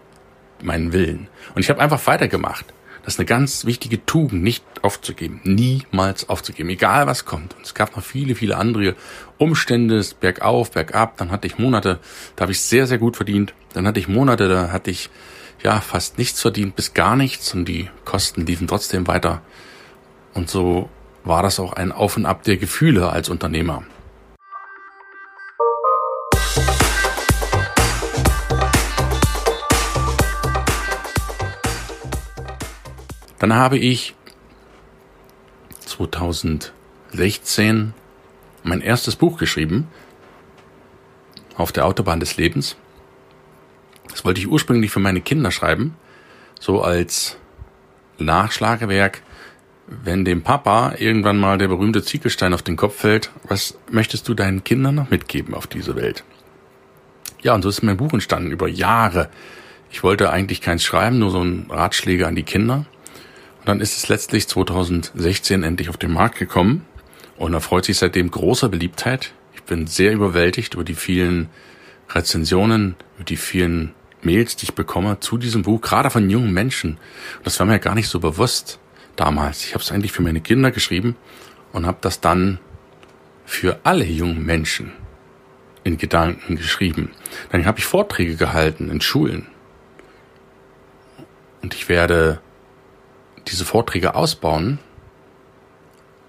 Meinen 0.61 0.91
Willen. 0.91 1.27
Und 1.55 1.61
ich 1.61 1.69
habe 1.69 1.79
einfach 1.79 2.05
weitergemacht. 2.07 2.65
Das 3.07 3.13
ist 3.13 3.19
eine 3.21 3.27
ganz 3.27 3.63
wichtige 3.63 4.05
Tugend, 4.05 4.43
nicht 4.43 4.65
aufzugeben, 4.81 5.39
niemals 5.45 6.27
aufzugeben, 6.27 6.67
egal 6.67 7.07
was 7.07 7.23
kommt. 7.23 7.55
Und 7.55 7.65
es 7.65 7.73
gab 7.73 7.95
noch 7.95 8.03
viele, 8.03 8.35
viele 8.35 8.57
andere 8.57 8.95
Umstände, 9.37 10.05
bergauf, 10.19 10.71
bergab. 10.71 11.15
Dann 11.15 11.31
hatte 11.31 11.47
ich 11.47 11.57
Monate, 11.57 11.99
da 12.35 12.41
habe 12.41 12.51
ich 12.51 12.59
sehr, 12.59 12.85
sehr 12.85 12.97
gut 12.97 13.15
verdient. 13.15 13.53
Dann 13.71 13.87
hatte 13.87 14.01
ich 14.01 14.09
Monate, 14.09 14.49
da 14.49 14.73
hatte 14.73 14.91
ich 14.91 15.09
ja 15.63 15.79
fast 15.79 16.17
nichts 16.17 16.41
verdient, 16.41 16.75
bis 16.75 16.93
gar 16.93 17.15
nichts 17.15 17.53
und 17.53 17.63
die 17.63 17.89
Kosten 18.03 18.45
liefen 18.45 18.67
trotzdem 18.67 19.07
weiter. 19.07 19.41
Und 20.33 20.49
so 20.49 20.89
war 21.23 21.43
das 21.43 21.61
auch 21.61 21.71
ein 21.71 21.93
Auf 21.93 22.17
und 22.17 22.25
Ab 22.25 22.43
der 22.43 22.57
Gefühle 22.57 23.09
als 23.09 23.29
Unternehmer. 23.29 23.83
Dann 33.39 33.53
habe 33.53 33.77
ich 33.77 34.15
2016 35.85 37.93
mein 38.63 38.81
erstes 38.81 39.15
Buch 39.15 39.37
geschrieben, 39.37 39.87
auf 41.55 41.71
der 41.71 41.85
Autobahn 41.85 42.19
des 42.19 42.37
Lebens. 42.37 42.75
Das 44.09 44.25
wollte 44.25 44.39
ich 44.39 44.47
ursprünglich 44.47 44.91
für 44.91 44.99
meine 44.99 45.21
Kinder 45.21 45.51
schreiben, 45.51 45.95
so 46.59 46.81
als 46.81 47.37
Nachschlagewerk. 48.17 49.21
Wenn 49.87 50.25
dem 50.25 50.41
Papa 50.41 50.95
irgendwann 50.97 51.37
mal 51.37 51.57
der 51.57 51.69
berühmte 51.69 52.03
Ziegelstein 52.03 52.53
auf 52.53 52.61
den 52.61 52.75
Kopf 52.75 52.97
fällt, 52.97 53.31
was 53.43 53.77
möchtest 53.89 54.27
du 54.27 54.33
deinen 54.33 54.65
Kindern 54.65 54.95
noch 54.95 55.09
mitgeben 55.09 55.53
auf 55.53 55.65
diese 55.65 55.95
Welt? 55.95 56.25
Ja, 57.41 57.55
und 57.55 57.61
so 57.61 57.69
ist 57.69 57.83
mein 57.83 57.95
Buch 57.95 58.11
entstanden 58.11 58.51
über 58.51 58.67
Jahre. 58.67 59.29
Ich 59.89 60.03
wollte 60.03 60.29
eigentlich 60.29 60.59
keins 60.59 60.83
schreiben, 60.83 61.19
nur 61.19 61.31
so 61.31 61.41
ein 61.41 61.67
Ratschläge 61.69 62.27
an 62.27 62.35
die 62.35 62.43
Kinder. 62.43 62.85
Dann 63.67 63.81
ist 63.81 63.97
es 63.97 64.07
letztlich 64.07 64.47
2016 64.47 65.63
endlich 65.63 65.89
auf 65.89 65.97
den 65.97 66.13
Markt 66.13 66.39
gekommen 66.39 66.85
und 67.35 67.53
erfreut 67.53 67.83
sich 67.83 67.97
seitdem 67.97 68.31
großer 68.31 68.69
Beliebtheit. 68.69 69.33
Ich 69.55 69.63
bin 69.63 69.87
sehr 69.87 70.13
überwältigt 70.13 70.75
über 70.75 70.85
die 70.85 70.93
vielen 70.93 71.49
Rezensionen, 72.09 72.95
über 73.17 73.25
die 73.25 73.35
vielen 73.35 73.93
Mails, 74.21 74.55
die 74.55 74.67
ich 74.67 74.73
bekomme 74.73 75.19
zu 75.19 75.37
diesem 75.37 75.63
Buch, 75.63 75.81
gerade 75.81 76.09
von 76.09 76.29
jungen 76.29 76.53
Menschen. 76.53 76.97
Das 77.43 77.59
war 77.59 77.67
mir 77.67 77.79
gar 77.79 77.93
nicht 77.93 78.07
so 78.07 78.21
bewusst 78.21 78.79
damals. 79.17 79.65
Ich 79.65 79.73
habe 79.73 79.83
es 79.83 79.91
eigentlich 79.91 80.13
für 80.13 80.21
meine 80.21 80.39
Kinder 80.39 80.71
geschrieben 80.71 81.17
und 81.73 81.85
habe 81.85 81.97
das 81.99 82.21
dann 82.21 82.59
für 83.45 83.81
alle 83.83 84.05
jungen 84.05 84.45
Menschen 84.45 84.93
in 85.83 85.97
Gedanken 85.97 86.55
geschrieben. 86.55 87.11
Dann 87.51 87.65
habe 87.65 87.79
ich 87.79 87.85
Vorträge 87.85 88.37
gehalten 88.37 88.89
in 88.89 89.01
Schulen. 89.01 89.47
Und 91.61 91.73
ich 91.73 91.89
werde 91.89 92.39
diese 93.49 93.65
Vorträge 93.65 94.15
ausbauen 94.15 94.79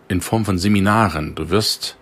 in 0.08 0.20
Form 0.20 0.44
von 0.44 0.58
Seminaren. 0.58 1.34
Du 1.34 1.50
wirst 1.50 1.96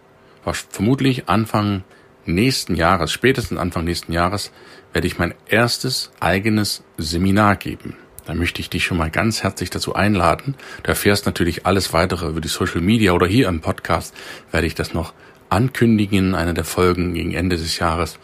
vermutlich 0.71 1.29
Anfang 1.29 1.85
nächsten 2.25 2.75
Jahres, 2.75 3.13
spätestens 3.13 3.59
Anfang 3.59 3.85
nächsten 3.85 4.13
Jahres, 4.13 4.53
werde 4.93 5.07
ich 5.07 5.19
mein 5.19 5.35
erstes 5.47 6.11
eigenes 6.21 6.83
Seminar 6.97 7.57
geben. 7.57 7.97
Da 8.25 8.35
möchte 8.35 8.61
ich 8.61 8.71
dich 8.71 8.85
schon 8.85 8.99
mal 8.99 9.11
ganz 9.11 9.43
herzlich 9.43 9.71
dazu 9.71 9.95
einladen. 9.95 10.57
Du 10.83 10.89
erfährst 10.89 11.27
natürlich 11.27 11.65
alles 11.65 11.93
weitere 11.93 12.27
über 12.27 12.41
die 12.41 12.49
Social 12.49 12.81
Media 12.81 13.13
oder 13.13 13.27
hier 13.27 13.49
im 13.49 13.61
Podcast 13.61 14.15
werde 14.51 14.67
ich 14.67 14.75
das 14.75 14.95
noch 14.95 15.15
ankündigen 15.49 16.31
in 16.31 16.35
einer 16.35 16.55
der 16.55 16.65
Folgen 16.65 17.15
gegen 17.15 17.33
Ende 17.35 17.57
des 17.57 17.79
Jahres. 17.79 18.19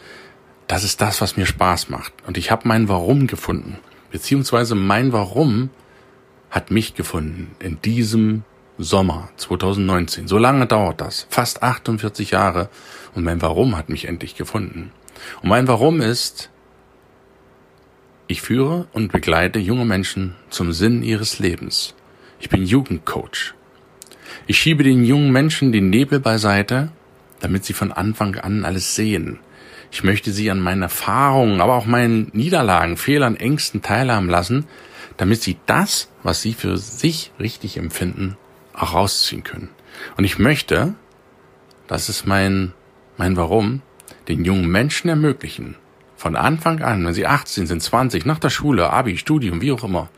Das 0.66 0.82
ist 0.82 1.00
das, 1.00 1.20
was 1.20 1.36
mir 1.36 1.46
Spaß 1.46 1.88
macht. 1.88 2.12
Und 2.26 2.36
ich 2.36 2.50
habe 2.50 2.66
mein 2.66 2.88
Warum 2.88 3.28
gefunden. 3.28 3.78
Beziehungsweise 4.10 4.74
mein 4.74 5.12
Warum 5.12 5.70
hat 6.52 6.70
mich 6.70 6.94
gefunden 6.94 7.56
in 7.58 7.80
diesem 7.80 8.44
Sommer 8.78 9.30
2019. 9.38 10.28
So 10.28 10.38
lange 10.38 10.66
dauert 10.66 11.00
das. 11.00 11.26
Fast 11.30 11.62
48 11.62 12.30
Jahre. 12.30 12.68
Und 13.14 13.24
mein 13.24 13.42
Warum 13.42 13.76
hat 13.76 13.88
mich 13.88 14.06
endlich 14.06 14.36
gefunden. 14.36 14.92
Und 15.42 15.48
mein 15.48 15.66
Warum 15.66 16.00
ist, 16.00 16.50
ich 18.26 18.42
führe 18.42 18.86
und 18.92 19.12
begleite 19.12 19.58
junge 19.58 19.86
Menschen 19.86 20.36
zum 20.50 20.72
Sinn 20.72 21.02
ihres 21.02 21.38
Lebens. 21.38 21.94
Ich 22.38 22.50
bin 22.50 22.64
Jugendcoach. 22.64 23.54
Ich 24.46 24.58
schiebe 24.58 24.84
den 24.84 25.04
jungen 25.04 25.32
Menschen 25.32 25.72
den 25.72 25.90
Nebel 25.90 26.20
beiseite, 26.20 26.92
damit 27.40 27.64
sie 27.64 27.72
von 27.72 27.92
Anfang 27.92 28.36
an 28.36 28.64
alles 28.64 28.94
sehen. 28.94 29.38
Ich 29.90 30.04
möchte 30.04 30.32
sie 30.32 30.50
an 30.50 30.60
meinen 30.60 30.82
Erfahrungen, 30.82 31.60
aber 31.60 31.74
auch 31.74 31.86
meinen 31.86 32.30
Niederlagen, 32.32 32.96
Fehlern, 32.96 33.36
Ängsten 33.36 33.82
teilhaben 33.82 34.28
lassen, 34.28 34.66
damit 35.22 35.40
sie 35.40 35.56
das, 35.66 36.08
was 36.24 36.42
sie 36.42 36.52
für 36.52 36.76
sich 36.76 37.30
richtig 37.38 37.76
empfinden, 37.76 38.36
auch 38.74 38.94
rausziehen 38.94 39.44
können. 39.44 39.68
Und 40.16 40.24
ich 40.24 40.40
möchte, 40.40 40.94
das 41.86 42.08
ist 42.08 42.26
mein, 42.26 42.72
mein 43.16 43.36
Warum, 43.36 43.82
den 44.26 44.44
jungen 44.44 44.66
Menschen 44.66 45.08
ermöglichen, 45.08 45.76
von 46.16 46.34
Anfang 46.34 46.82
an, 46.82 47.06
wenn 47.06 47.14
sie 47.14 47.28
18 47.28 47.68
sind, 47.68 47.80
20, 47.80 48.26
nach 48.26 48.40
der 48.40 48.50
Schule, 48.50 48.90
Abi, 48.90 49.16
Studium, 49.16 49.60
wie 49.60 49.70
auch 49.70 49.84
immer, 49.84 50.08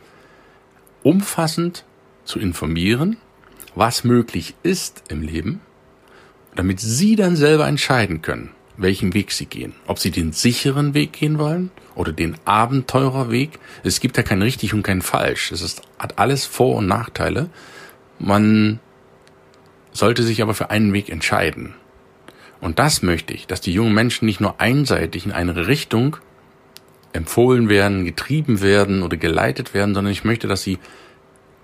umfassend 1.02 1.84
zu 2.24 2.38
informieren, 2.38 3.18
was 3.74 4.04
möglich 4.04 4.54
ist 4.62 5.02
im 5.10 5.20
Leben, 5.20 5.60
damit 6.54 6.80
sie 6.80 7.14
dann 7.14 7.36
selber 7.36 7.68
entscheiden 7.68 8.22
können, 8.22 8.52
welchen 8.76 9.14
Weg 9.14 9.32
sie 9.32 9.46
gehen. 9.46 9.74
Ob 9.86 9.98
sie 9.98 10.10
den 10.10 10.32
sicheren 10.32 10.94
Weg 10.94 11.12
gehen 11.12 11.38
wollen 11.38 11.70
oder 11.94 12.12
den 12.12 12.36
Abenteurerweg. 12.44 13.58
Es 13.82 14.00
gibt 14.00 14.16
ja 14.16 14.22
kein 14.22 14.42
richtig 14.42 14.74
und 14.74 14.82
kein 14.82 15.02
falsch. 15.02 15.52
Es 15.52 15.62
ist, 15.62 15.82
hat 15.98 16.18
alles 16.18 16.44
Vor- 16.44 16.76
und 16.76 16.86
Nachteile. 16.86 17.50
Man 18.18 18.80
sollte 19.92 20.22
sich 20.22 20.42
aber 20.42 20.54
für 20.54 20.70
einen 20.70 20.92
Weg 20.92 21.08
entscheiden. 21.08 21.74
Und 22.60 22.78
das 22.78 23.02
möchte 23.02 23.34
ich, 23.34 23.46
dass 23.46 23.60
die 23.60 23.72
jungen 23.72 23.94
Menschen 23.94 24.26
nicht 24.26 24.40
nur 24.40 24.60
einseitig 24.60 25.26
in 25.26 25.32
eine 25.32 25.66
Richtung 25.66 26.16
empfohlen 27.12 27.68
werden, 27.68 28.04
getrieben 28.04 28.60
werden 28.60 29.02
oder 29.02 29.16
geleitet 29.16 29.72
werden, 29.74 29.94
sondern 29.94 30.12
ich 30.12 30.24
möchte, 30.24 30.48
dass 30.48 30.62
sie 30.62 30.78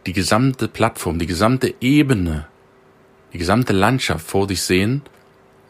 die 0.06 0.12
gesamte 0.12 0.68
Plattform, 0.68 1.18
die 1.18 1.26
gesamte 1.26 1.74
Ebene, 1.80 2.46
die 3.32 3.38
gesamte 3.38 3.72
Landschaft 3.72 4.26
vor 4.26 4.46
sich 4.46 4.62
sehen 4.62 5.02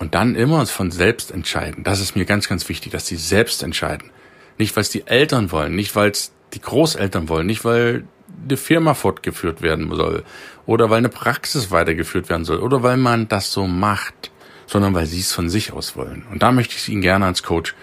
und 0.01 0.15
dann 0.15 0.35
immer 0.35 0.67
von 0.67 0.91
selbst 0.91 1.31
entscheiden. 1.31 1.85
Das 1.85 2.01
ist 2.01 2.17
mir 2.17 2.25
ganz, 2.25 2.49
ganz 2.49 2.69
wichtig, 2.69 2.91
dass 2.91 3.07
sie 3.07 3.17
selbst 3.17 3.63
entscheiden. 3.63 4.11
Nicht, 4.59 4.75
weil 4.75 4.83
es 4.83 4.91
die 4.91 5.07
Eltern 5.07 5.53
wollen, 5.53 5.77
nicht, 5.77 5.95
weil 5.95 6.11
es 6.11 6.33
die 6.55 6.61
Großeltern 6.61 7.29
wollen, 7.29 7.47
nicht, 7.47 7.65
weil 7.65 8.05
eine 8.43 8.57
Firma 8.57 8.95
fortgeführt 8.95 9.63
werden 9.63 9.95
soll 9.95 10.25
oder 10.67 10.89
weil 10.89 10.99
eine 10.99 11.11
Praxis 11.11 11.71
weitergeführt 11.71 12.29
werden 12.29 12.45
soll 12.45 12.59
oder 12.59 12.83
weil 12.83 12.97
man 12.97 13.29
das 13.29 13.53
so 13.53 13.67
macht, 13.67 14.33
sondern 14.67 14.95
weil 14.95 15.07
sie 15.07 15.21
es 15.21 15.33
von 15.33 15.51
sich 15.51 15.73
aus 15.73 15.97
wollen. 15.97 16.25
Und 16.31 16.43
da 16.43 16.51
möchte 16.51 16.77
ich 16.77 16.89
Ihnen 16.89 17.03
gerne 17.03 17.27
als 17.27 17.43
Coach 17.43 17.75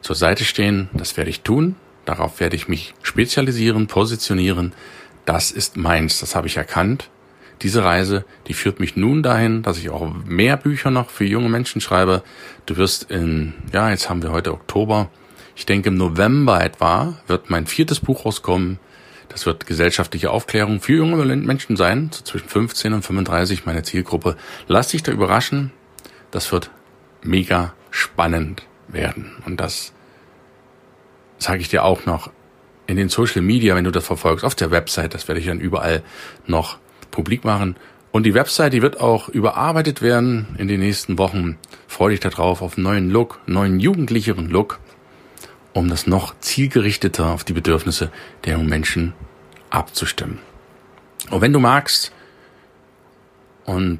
zur 0.00 0.16
Seite 0.16 0.44
stehen. 0.44 0.88
Das 0.94 1.16
werde 1.16 1.30
ich 1.30 1.42
tun. 1.42 1.76
Darauf 2.06 2.40
werde 2.40 2.56
ich 2.56 2.68
mich 2.68 2.94
spezialisieren, 3.02 3.86
positionieren. 3.86 4.72
Das 5.26 5.50
ist 5.50 5.76
meins. 5.76 6.20
Das 6.20 6.34
habe 6.34 6.46
ich 6.46 6.56
erkannt. 6.56 7.10
Diese 7.62 7.84
Reise, 7.84 8.24
die 8.48 8.54
führt 8.54 8.80
mich 8.80 8.96
nun 8.96 9.22
dahin, 9.22 9.62
dass 9.62 9.78
ich 9.78 9.90
auch 9.90 10.12
mehr 10.26 10.56
Bücher 10.56 10.90
noch 10.90 11.10
für 11.10 11.24
junge 11.24 11.48
Menschen 11.48 11.80
schreibe. 11.80 12.22
Du 12.66 12.76
wirst 12.76 13.10
in, 13.10 13.54
ja, 13.72 13.90
jetzt 13.90 14.10
haben 14.10 14.22
wir 14.22 14.30
heute 14.30 14.52
Oktober. 14.52 15.08
Ich 15.54 15.64
denke, 15.64 15.88
im 15.88 15.96
November 15.96 16.62
etwa 16.62 17.14
wird 17.26 17.48
mein 17.48 17.66
viertes 17.66 18.00
Buch 18.00 18.26
rauskommen. 18.26 18.78
Das 19.30 19.46
wird 19.46 19.66
gesellschaftliche 19.66 20.30
Aufklärung 20.30 20.80
für 20.80 20.94
junge 20.94 21.16
Menschen 21.36 21.76
sein, 21.76 22.10
so 22.12 22.22
zwischen 22.22 22.48
15 22.48 22.92
und 22.92 23.02
35 23.02 23.64
meine 23.64 23.82
Zielgruppe. 23.82 24.36
Lass 24.68 24.88
dich 24.88 25.02
da 25.02 25.12
überraschen. 25.12 25.72
Das 26.30 26.52
wird 26.52 26.70
mega 27.22 27.74
spannend 27.90 28.64
werden. 28.88 29.32
Und 29.46 29.60
das 29.60 29.92
sage 31.38 31.60
ich 31.60 31.68
dir 31.68 31.84
auch 31.84 32.06
noch 32.06 32.30
in 32.86 32.96
den 32.96 33.08
Social 33.08 33.42
Media, 33.42 33.74
wenn 33.74 33.84
du 33.84 33.90
das 33.90 34.06
verfolgst, 34.06 34.44
auf 34.44 34.54
der 34.54 34.70
Website. 34.70 35.14
Das 35.14 35.26
werde 35.28 35.40
ich 35.40 35.46
dann 35.46 35.60
überall 35.60 36.02
noch 36.46 36.78
publik 37.16 37.44
machen. 37.44 37.76
Und 38.12 38.24
die 38.24 38.34
Website, 38.34 38.72
die 38.72 38.82
wird 38.82 39.00
auch 39.00 39.28
überarbeitet 39.28 40.02
werden 40.02 40.54
in 40.58 40.68
den 40.68 40.80
nächsten 40.80 41.18
Wochen. 41.18 41.58
Freue 41.88 42.10
dich 42.10 42.20
darauf 42.20 42.62
auf 42.62 42.76
einen 42.76 42.84
neuen 42.84 43.10
Look, 43.10 43.40
neuen 43.46 43.80
jugendlicheren 43.80 44.48
Look, 44.48 44.78
um 45.72 45.88
das 45.88 46.06
noch 46.06 46.38
zielgerichteter 46.40 47.32
auf 47.32 47.42
die 47.42 47.54
Bedürfnisse 47.54 48.10
der 48.44 48.52
jungen 48.52 48.68
Menschen 48.68 49.14
abzustimmen. 49.70 50.38
Und 51.30 51.40
wenn 51.40 51.52
du 51.52 51.58
magst, 51.58 52.12
und 53.64 53.98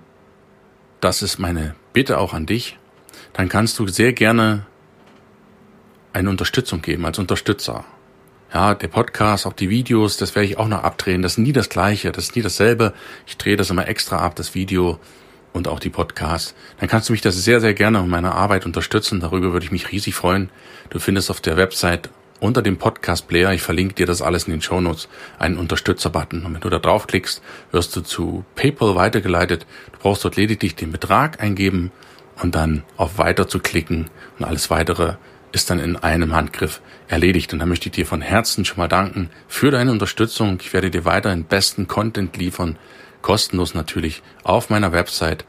das 1.01 1.23
ist 1.23 1.39
meine 1.39 1.75
Bitte 1.93 2.19
auch 2.19 2.35
an 2.35 2.47
dich, 2.47 2.79
dann 3.33 3.49
kannst 3.49 3.79
du 3.79 3.89
sehr 3.89 4.13
gerne 4.13 4.67
eine 6.13 6.31
Unterstützung 6.31 6.83
geben 6.83 7.05
als 7.05 7.19
Unterstützer. 7.19 7.85
Ja, 8.55 8.75
der 8.75 8.89
Podcast, 8.89 9.45
auch 9.47 9.53
die 9.53 9.71
Videos, 9.71 10.17
das 10.17 10.35
werde 10.35 10.47
ich 10.47 10.59
auch 10.59 10.69
noch 10.69 10.83
abdrehen. 10.83 11.21
Das 11.21 11.33
ist 11.33 11.39
nie 11.39 11.53
das 11.53 11.69
Gleiche, 11.69 12.13
das 12.13 12.25
ist 12.25 12.37
nie 12.37 12.43
dasselbe. 12.43 12.95
Ich 13.27 13.37
drehe 13.37 13.57
das 13.57 13.71
immer 13.71 13.89
extra 13.89 14.19
ab, 14.19 14.37
das 14.37 14.55
Video 14.55 15.01
und 15.53 15.67
auch 15.67 15.81
die 15.81 15.91
Podcasts. 15.91 16.55
Dann 16.79 16.89
kannst 16.89 17.09
du 17.09 17.13
mich 17.13 17.23
das 17.23 17.35
sehr, 17.43 17.61
sehr 17.61 17.75
gerne 17.75 17.99
in 17.99 18.09
meiner 18.09 18.35
Arbeit 18.35 18.65
unterstützen. 18.65 19.21
Darüber 19.21 19.53
würde 19.53 19.67
ich 19.67 19.73
mich 19.73 19.91
riesig 19.91 20.15
freuen. 20.15 20.51
Du 20.91 21.01
findest 21.01 21.31
auf 21.31 21.41
der 21.41 21.57
Website 21.57 22.09
unter 22.39 22.63
dem 22.63 22.77
Podcast-Player, 22.77 23.53
ich 23.53 23.63
verlinke 23.63 23.95
dir 23.95 24.07
das 24.07 24.23
alles 24.23 24.45
in 24.45 24.53
den 24.53 24.63
Shownotes, 24.63 25.09
einen 25.39 25.57
Unterstützer-Button. 25.57 26.45
Und 26.45 26.55
wenn 26.55 26.61
du 26.61 26.69
da 26.69 26.79
draufklickst, 26.79 27.43
wirst 27.73 27.97
du 27.97 28.03
zu 28.03 28.45
PayPal 28.55 28.95
weitergeleitet. 28.95 29.67
Du 29.93 29.99
brauchst 29.99 30.25
dort 30.25 30.37
lediglich 30.37 30.77
den 30.77 30.93
Betrag 30.93 31.43
eingeben 31.43 31.91
und 32.43 32.55
dann 32.55 32.85
auf 32.97 33.19
Weiter 33.19 33.49
zu 33.49 33.59
klicken 33.59 34.11
und 34.39 34.45
alles 34.45 34.71
weitere 34.71 35.15
ist 35.57 35.71
dann 35.71 35.81
in 35.81 35.97
einem 35.97 36.35
Handgriff 36.35 36.83
erledigt. 37.09 37.55
Und 37.55 37.61
da 37.61 37.67
möchte 37.67 37.89
ich 37.89 37.95
dir 37.95 38.05
von 38.05 38.21
Herzen 38.21 38.67
schon 38.67 38.77
mal 38.77 38.89
danken 38.89 39.31
für 39.49 39.71
deine 39.71 39.91
Unterstützung. 39.91 40.59
Ich 40.61 40.75
werde 40.75 40.91
dir 40.91 41.07
weiterhin 41.07 41.45
besten 41.45 41.89
Content 41.89 42.37
liefern, 42.37 42.79
kostenlos 43.23 43.73
natürlich, 43.73 44.23
auf 44.45 44.69
meiner 44.69 44.93
Website 44.93 45.47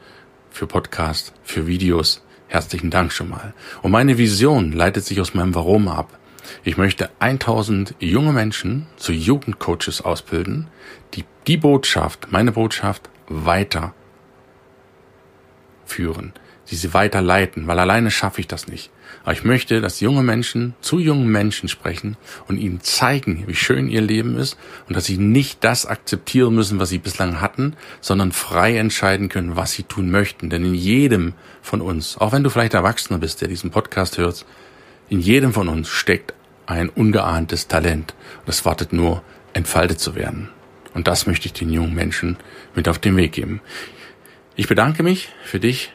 für 0.50 0.66
Podcast, 0.66 1.34
für 1.42 1.66
Videos. 1.66 2.24
Herzlichen 2.46 2.88
Dank 2.88 3.12
schon 3.12 3.28
mal. 3.28 3.52
Und 3.82 3.90
meine 3.90 4.16
Vision 4.16 4.72
leitet 4.72 5.04
sich 5.04 5.20
aus 5.20 5.34
meinem 5.34 5.54
Warum 5.54 5.88
ab. 5.88 6.18
Ich 6.64 6.78
möchte 6.78 7.10
1000 7.18 7.94
junge 7.98 8.32
Menschen 8.32 8.86
zu 8.96 9.12
Jugendcoaches 9.12 10.00
ausbilden, 10.00 10.68
die 11.12 11.26
die 11.46 11.58
Botschaft, 11.58 12.28
meine 12.32 12.52
Botschaft 12.52 13.10
weiter 13.28 13.92
führen, 15.84 16.32
die 16.70 16.76
sie 16.76 16.94
weiterleiten, 16.94 17.66
weil 17.66 17.78
alleine 17.78 18.10
schaffe 18.10 18.40
ich 18.40 18.48
das 18.48 18.68
nicht. 18.68 18.90
Aber 19.28 19.36
ich 19.36 19.44
möchte, 19.44 19.82
dass 19.82 20.00
junge 20.00 20.22
Menschen 20.22 20.72
zu 20.80 20.98
jungen 20.98 21.28
Menschen 21.28 21.68
sprechen 21.68 22.16
und 22.46 22.56
ihnen 22.56 22.80
zeigen, 22.80 23.44
wie 23.46 23.54
schön 23.54 23.90
ihr 23.90 24.00
Leben 24.00 24.38
ist 24.38 24.56
und 24.88 24.96
dass 24.96 25.04
sie 25.04 25.18
nicht 25.18 25.62
das 25.64 25.84
akzeptieren 25.84 26.54
müssen, 26.54 26.80
was 26.80 26.88
sie 26.88 26.96
bislang 26.96 27.42
hatten, 27.42 27.76
sondern 28.00 28.32
frei 28.32 28.78
entscheiden 28.78 29.28
können, 29.28 29.54
was 29.54 29.72
sie 29.72 29.82
tun 29.82 30.10
möchten. 30.10 30.48
Denn 30.48 30.64
in 30.64 30.72
jedem 30.72 31.34
von 31.60 31.82
uns, 31.82 32.16
auch 32.16 32.32
wenn 32.32 32.42
du 32.42 32.48
vielleicht 32.48 32.72
Erwachsener 32.72 33.18
bist, 33.18 33.42
der 33.42 33.48
diesen 33.48 33.70
Podcast 33.70 34.16
hört, 34.16 34.46
in 35.10 35.20
jedem 35.20 35.52
von 35.52 35.68
uns 35.68 35.90
steckt 35.90 36.32
ein 36.64 36.88
ungeahntes 36.88 37.68
Talent. 37.68 38.14
Das 38.46 38.64
wartet 38.64 38.94
nur, 38.94 39.22
entfaltet 39.52 40.00
zu 40.00 40.14
werden. 40.14 40.48
Und 40.94 41.06
das 41.06 41.26
möchte 41.26 41.48
ich 41.48 41.52
den 41.52 41.68
jungen 41.68 41.94
Menschen 41.94 42.38
mit 42.74 42.88
auf 42.88 42.98
den 42.98 43.14
Weg 43.18 43.32
geben. 43.32 43.60
Ich 44.56 44.68
bedanke 44.68 45.02
mich 45.02 45.28
für 45.44 45.60
dich 45.60 45.92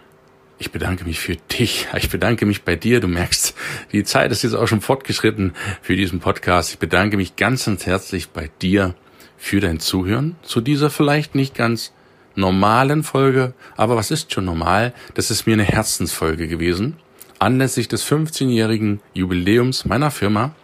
ich 0.63 0.71
bedanke 0.71 1.03
mich 1.03 1.19
für 1.19 1.35
dich. 1.35 1.87
Ich 1.97 2.09
bedanke 2.09 2.45
mich 2.45 2.63
bei 2.63 2.77
dir. 2.77 3.01
Du 3.01 3.07
merkst, 3.09 3.53
die 3.91 4.05
Zeit 4.05 4.31
ist 4.31 4.43
jetzt 4.43 4.53
auch 4.53 4.67
schon 4.67 4.79
fortgeschritten 4.79 5.53
für 5.81 5.97
diesen 5.97 6.21
Podcast. 6.21 6.71
Ich 6.71 6.79
bedanke 6.79 7.17
mich 7.17 7.35
ganz, 7.35 7.65
ganz 7.65 7.85
herzlich 7.85 8.29
bei 8.29 8.49
dir 8.61 8.95
für 9.37 9.59
dein 9.59 9.81
Zuhören 9.81 10.37
zu 10.41 10.61
dieser 10.61 10.89
vielleicht 10.89 11.35
nicht 11.35 11.53
ganz 11.53 11.91
normalen 12.35 13.03
Folge. 13.03 13.53
Aber 13.75 13.97
was 13.97 14.09
ist 14.09 14.31
schon 14.31 14.45
normal? 14.45 14.93
Das 15.15 15.31
ist 15.31 15.45
mir 15.45 15.53
eine 15.53 15.65
Herzensfolge 15.65 16.47
gewesen. 16.47 16.95
Anlässlich 17.39 17.89
des 17.89 18.05
15-jährigen 18.09 19.01
Jubiläums 19.13 19.83
meiner 19.83 20.11
Firma. 20.11 20.55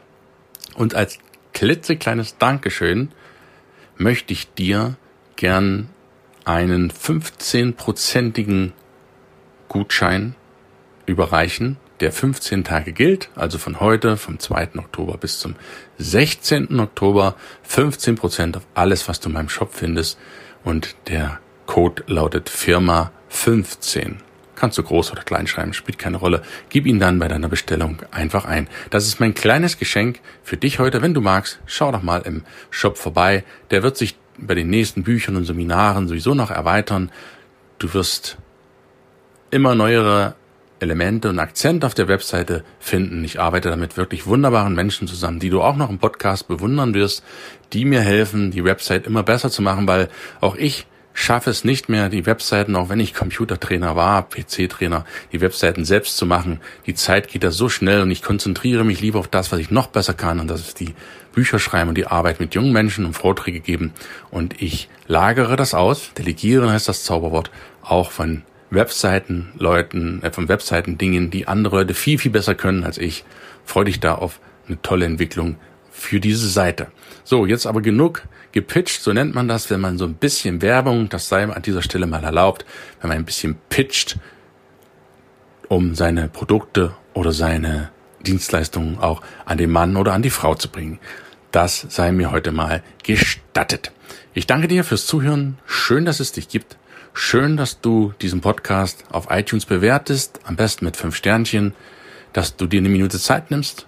Und 0.75 0.95
als 0.95 1.19
klitzekleines 1.53 2.37
Dankeschön 2.37 3.09
möchte 3.97 4.31
ich 4.31 4.53
dir 4.53 4.95
gern 5.35 5.89
einen 6.45 6.89
15-prozentigen 6.89 8.71
Gutschein 9.69 10.35
überreichen, 11.05 11.77
der 12.01 12.11
15 12.11 12.63
Tage 12.63 12.93
gilt, 12.93 13.29
also 13.35 13.57
von 13.57 13.79
heute, 13.79 14.17
vom 14.17 14.39
2. 14.39 14.69
Oktober 14.77 15.17
bis 15.17 15.39
zum 15.39 15.55
16. 15.97 16.79
Oktober, 16.79 17.35
15 17.63 18.15
Prozent 18.15 18.57
auf 18.57 18.67
alles, 18.73 19.07
was 19.07 19.19
du 19.19 19.29
in 19.29 19.33
meinem 19.33 19.49
Shop 19.49 19.73
findest. 19.73 20.17
Und 20.63 20.95
der 21.07 21.39
Code 21.65 22.03
lautet 22.07 22.49
Firma 22.49 23.11
15. 23.29 24.21
Kannst 24.55 24.77
du 24.77 24.83
groß 24.83 25.13
oder 25.13 25.23
klein 25.23 25.47
schreiben, 25.47 25.71
spielt 25.71 25.97
keine 25.97 26.17
Rolle. 26.17 26.41
Gib 26.67 26.85
ihn 26.85 26.99
dann 26.99 27.19
bei 27.19 27.29
deiner 27.29 27.47
Bestellung 27.47 28.01
einfach 28.11 28.43
ein. 28.43 28.67
Das 28.89 29.07
ist 29.07 29.21
mein 29.21 29.33
kleines 29.33 29.77
Geschenk 29.77 30.19
für 30.43 30.57
dich 30.57 30.79
heute. 30.79 31.01
Wenn 31.01 31.13
du 31.13 31.21
magst, 31.21 31.59
schau 31.65 31.91
doch 31.93 32.01
mal 32.01 32.23
im 32.23 32.43
Shop 32.69 32.97
vorbei. 32.97 33.45
Der 33.71 33.83
wird 33.83 33.95
sich 33.95 34.17
bei 34.37 34.55
den 34.55 34.69
nächsten 34.69 35.03
Büchern 35.03 35.37
und 35.37 35.45
Seminaren 35.45 36.09
sowieso 36.09 36.33
noch 36.33 36.51
erweitern. 36.51 37.09
Du 37.77 37.93
wirst 37.93 38.37
immer 39.51 39.75
neuere 39.75 40.35
Elemente 40.79 41.29
und 41.29 41.39
Akzente 41.39 41.85
auf 41.85 41.93
der 41.93 42.07
Webseite 42.07 42.63
finden. 42.79 43.23
Ich 43.23 43.39
arbeite 43.39 43.69
damit 43.69 43.97
wirklich 43.97 44.25
wunderbaren 44.25 44.75
Menschen 44.75 45.07
zusammen, 45.07 45.39
die 45.39 45.49
du 45.49 45.61
auch 45.61 45.75
noch 45.75 45.89
im 45.89 45.99
Podcast 45.99 46.47
bewundern 46.47 46.93
wirst, 46.93 47.23
die 47.73 47.85
mir 47.85 48.01
helfen, 48.01 48.51
die 48.51 48.63
Website 48.63 49.05
immer 49.05 49.23
besser 49.23 49.49
zu 49.49 49.61
machen, 49.61 49.87
weil 49.87 50.09
auch 50.39 50.55
ich 50.55 50.87
schaffe 51.13 51.49
es 51.49 51.65
nicht 51.65 51.89
mehr, 51.89 52.07
die 52.07 52.25
Webseiten, 52.25 52.77
auch 52.77 52.87
wenn 52.87 53.01
ich 53.01 53.13
Computertrainer 53.13 53.95
war, 53.97 54.29
PC-Trainer, 54.29 55.05
die 55.33 55.41
Webseiten 55.41 55.83
selbst 55.83 56.15
zu 56.15 56.25
machen. 56.25 56.61
Die 56.85 56.93
Zeit 56.93 57.27
geht 57.27 57.43
da 57.43 57.51
so 57.51 57.67
schnell 57.67 58.01
und 58.01 58.11
ich 58.11 58.21
konzentriere 58.21 58.85
mich 58.85 59.01
lieber 59.01 59.19
auf 59.19 59.27
das, 59.27 59.51
was 59.51 59.59
ich 59.59 59.69
noch 59.69 59.87
besser 59.87 60.13
kann 60.13 60.39
und 60.39 60.49
das 60.49 60.61
ist 60.61 60.79
die 60.79 60.95
Bücher 61.33 61.59
schreiben 61.59 61.89
und 61.89 61.97
die 61.97 62.07
Arbeit 62.07 62.39
mit 62.39 62.55
jungen 62.55 62.71
Menschen 62.71 63.05
und 63.05 63.13
Vorträge 63.13 63.59
geben. 63.59 63.93
Und 64.31 64.61
ich 64.61 64.87
lagere 65.07 65.57
das 65.57 65.73
aus, 65.73 66.13
delegieren 66.17 66.69
heißt 66.69 66.87
das 66.87 67.03
Zauberwort, 67.03 67.51
auch 67.81 68.11
von 68.11 68.43
Webseiten 68.69 69.49
Leuten, 69.57 70.21
äh, 70.23 70.31
von 70.31 70.47
Webseiten 70.47 70.97
Dingen, 70.97 71.31
die 71.31 71.47
andere 71.47 71.77
Leute 71.77 71.93
viel, 71.93 72.17
viel 72.17 72.31
besser 72.31 72.55
können 72.55 72.83
als 72.83 72.97
ich. 72.97 73.23
Freue 73.65 73.85
dich 73.85 73.99
da 73.99 74.15
auf 74.15 74.39
eine 74.67 74.81
tolle 74.81 75.05
Entwicklung 75.05 75.57
für 75.91 76.19
diese 76.19 76.49
Seite. 76.49 76.87
So, 77.23 77.45
jetzt 77.45 77.65
aber 77.65 77.81
genug 77.81 78.23
gepitcht, 78.51 79.01
so 79.01 79.13
nennt 79.13 79.35
man 79.35 79.47
das, 79.47 79.69
wenn 79.69 79.79
man 79.79 79.97
so 79.97 80.05
ein 80.05 80.15
bisschen 80.15 80.61
Werbung, 80.61 81.09
das 81.09 81.29
sei 81.29 81.43
an 81.43 81.61
dieser 81.61 81.81
Stelle 81.81 82.07
mal 82.07 82.23
erlaubt, 82.23 82.65
wenn 83.01 83.09
man 83.09 83.17
ein 83.17 83.25
bisschen 83.25 83.57
pitcht, 83.69 84.17
um 85.67 85.93
seine 85.93 86.29
Produkte 86.29 86.95
oder 87.13 87.31
seine 87.31 87.91
Dienstleistungen 88.25 88.97
auch 88.99 89.21
an 89.45 89.57
den 89.57 89.69
Mann 89.69 89.97
oder 89.97 90.13
an 90.13 90.21
die 90.21 90.29
Frau 90.29 90.55
zu 90.55 90.69
bringen. 90.69 90.99
Das 91.51 91.85
sei 91.89 92.11
mir 92.11 92.31
heute 92.31 92.51
mal 92.51 92.83
gestattet. 93.03 93.91
Ich 94.33 94.47
danke 94.47 94.67
dir 94.67 94.83
fürs 94.83 95.05
Zuhören. 95.05 95.57
Schön, 95.65 96.05
dass 96.05 96.19
es 96.19 96.31
dich 96.31 96.47
gibt. 96.47 96.77
Schön, 97.21 97.57
dass 97.57 97.81
du 97.81 98.13
diesen 98.21 98.39
Podcast 98.39 99.03
auf 99.11 99.27
iTunes 99.29 99.65
bewertest, 99.65 100.39
am 100.45 100.55
besten 100.55 100.85
mit 100.85 100.95
fünf 100.95 101.17
Sternchen, 101.17 101.73
dass 102.31 102.55
du 102.55 102.65
dir 102.65 102.79
eine 102.79 102.87
Minute 102.87 103.19
Zeit 103.19 103.51
nimmst, 103.51 103.87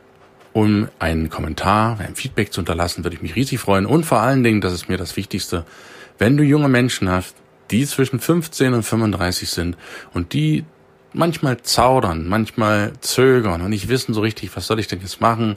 um 0.51 0.89
einen 0.99 1.29
Kommentar, 1.29 1.97
ein 2.01 2.15
Feedback 2.15 2.51
zu 2.51 2.59
unterlassen, 2.59 3.05
würde 3.05 3.15
ich 3.15 3.21
mich 3.21 3.37
riesig 3.37 3.61
freuen. 3.61 3.85
Und 3.85 4.05
vor 4.05 4.19
allen 4.19 4.43
Dingen, 4.43 4.59
das 4.59 4.73
ist 4.73 4.89
mir 4.89 4.97
das 4.97 5.15
Wichtigste, 5.15 5.65
wenn 6.17 6.35
du 6.35 6.43
junge 6.43 6.67
Menschen 6.67 7.09
hast, 7.09 7.37
die 7.71 7.85
zwischen 7.85 8.19
15 8.19 8.73
und 8.73 8.83
35 8.83 9.49
sind 9.49 9.77
und 10.13 10.33
die 10.33 10.65
manchmal 11.13 11.61
zaudern, 11.61 12.27
manchmal 12.27 12.91
zögern 12.99 13.61
und 13.61 13.69
nicht 13.69 13.87
wissen 13.87 14.13
so 14.13 14.19
richtig, 14.19 14.53
was 14.57 14.67
soll 14.67 14.77
ich 14.81 14.87
denn 14.87 14.99
jetzt 14.99 15.21
machen, 15.21 15.55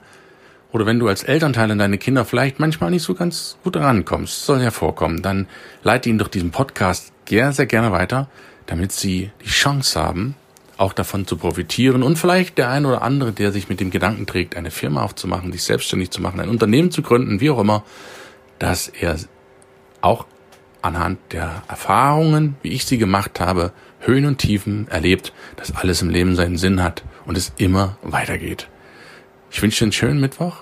oder 0.71 0.87
wenn 0.87 1.01
du 1.01 1.09
als 1.09 1.25
Elternteil 1.25 1.73
an 1.73 1.79
deine 1.79 1.99
Kinder 1.99 2.25
vielleicht 2.25 2.61
manchmal 2.61 2.91
nicht 2.91 3.03
so 3.03 3.15
ganz 3.15 3.59
gut 3.65 3.77
rankommst, 3.77 4.45
soll 4.45 4.61
ja 4.61 4.71
vorkommen, 4.71 5.23
dann 5.23 5.49
leite 5.83 6.09
ihnen 6.09 6.19
doch 6.19 6.29
diesen 6.29 6.53
Podcast 6.53 7.14
sehr, 7.29 7.53
sehr 7.53 7.67
gerne 7.67 7.93
weiter, 7.93 8.29
damit 8.67 8.93
sie 8.93 9.31
die 9.45 9.49
Chance 9.49 10.01
haben, 10.01 10.35
auch 10.77 10.93
davon 10.93 11.27
zu 11.27 11.37
profitieren 11.37 12.03
und 12.03 12.19
vielleicht 12.19 12.59
der 12.59 12.71
ein 12.71 12.87
oder 12.87 13.03
andere, 13.03 13.33
der 13.33 13.53
sich 13.53 13.69
mit 13.69 13.81
dem 13.81 13.91
Gedanken 13.91 14.27
trägt, 14.27 14.57
eine 14.57 14.71
Firma 14.71 15.03
aufzumachen, 15.03 15.53
sich 15.53 15.63
selbstständig 15.63 16.11
zu 16.11 16.21
machen, 16.21 16.41
ein 16.41 16.49
Unternehmen 16.49 16.91
zu 16.91 17.03
gründen, 17.03 17.41
wie 17.41 17.51
auch 17.51 17.61
immer, 17.61 17.85
dass 18.59 18.89
er 18.89 19.17
auch 20.01 20.27
anhand 20.83 21.19
der 21.33 21.63
Erfahrungen, 21.69 22.57
wie 22.63 22.71
ich 22.71 22.85
sie 22.85 22.99
gemacht 22.99 23.41
habe, 23.41 23.73
Höhen 24.01 24.27
und 24.27 24.39
Tiefen 24.39 24.87
erlebt, 24.89 25.33
dass 25.57 25.75
alles 25.75 26.03
im 26.03 26.11
Leben 26.11 26.37
seinen 26.37 26.59
Sinn 26.59 26.83
hat 26.83 27.05
und 27.25 27.39
es 27.39 27.53
immer 27.57 27.97
weitergeht. 28.03 28.69
Ich 29.51 29.63
wünsche 29.63 29.79
dir 29.79 29.85
einen 29.87 29.93
schönen 29.93 30.21
Mittwoch. 30.21 30.57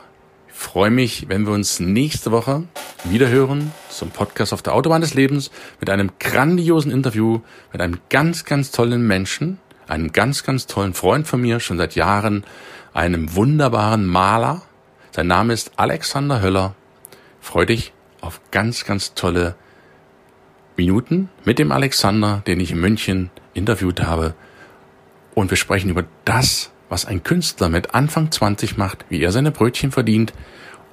Ich 0.63 0.69
freue 0.69 0.91
mich, 0.91 1.29
wenn 1.29 1.45
wir 1.45 1.53
uns 1.53 1.81
nächste 1.81 2.31
Woche 2.31 2.63
wieder 3.03 3.29
hören 3.29 3.73
zum 3.91 4.11
Podcast 4.11 4.53
auf 4.53 4.63
der 4.63 4.75
Autobahn 4.75 5.01
des 5.01 5.13
Lebens 5.13 5.51
mit 5.81 5.91
einem 5.91 6.13
grandiosen 6.21 6.93
Interview 6.93 7.41
mit 7.73 7.83
einem 7.83 7.99
ganz, 8.11 8.45
ganz 8.45 8.71
tollen 8.71 9.05
Menschen, 9.05 9.59
einem 9.89 10.13
ganz, 10.13 10.45
ganz 10.45 10.69
tollen 10.69 10.95
Freund 10.95 11.27
von 11.27 11.41
mir, 11.41 11.59
schon 11.59 11.79
seit 11.79 11.97
Jahren, 11.97 12.45
einem 12.95 13.35
wunderbaren 13.35 14.07
Maler. 14.07 14.63
Sein 15.11 15.27
Name 15.27 15.53
ist 15.53 15.73
Alexander 15.77 16.41
Höller. 16.41 16.77
Freu 17.41 17.67
dich 17.67 17.93
auf 18.21 18.41
ganz, 18.53 18.85
ganz 18.85 19.15
tolle 19.15 19.57
Minuten 20.77 21.29
mit 21.45 21.59
dem 21.59 21.73
Alexander, 21.73 22.41
den 22.47 22.61
ich 22.61 22.71
in 22.71 22.81
München 22.81 23.31
interviewt 23.53 24.01
habe. 24.01 24.35
Und 25.35 25.51
wir 25.51 25.57
sprechen 25.57 25.91
über 25.91 26.05
das, 26.25 26.71
was 26.93 27.07
ein 27.07 27.25
Künstler 27.25 27.71
mit 27.71 27.95
Anfang 27.95 28.31
20 28.31 28.77
macht, 28.77 29.07
wie 29.09 29.23
er 29.23 29.33
seine 29.33 29.51
Brötchen 29.51 29.91
verdient 29.91 30.35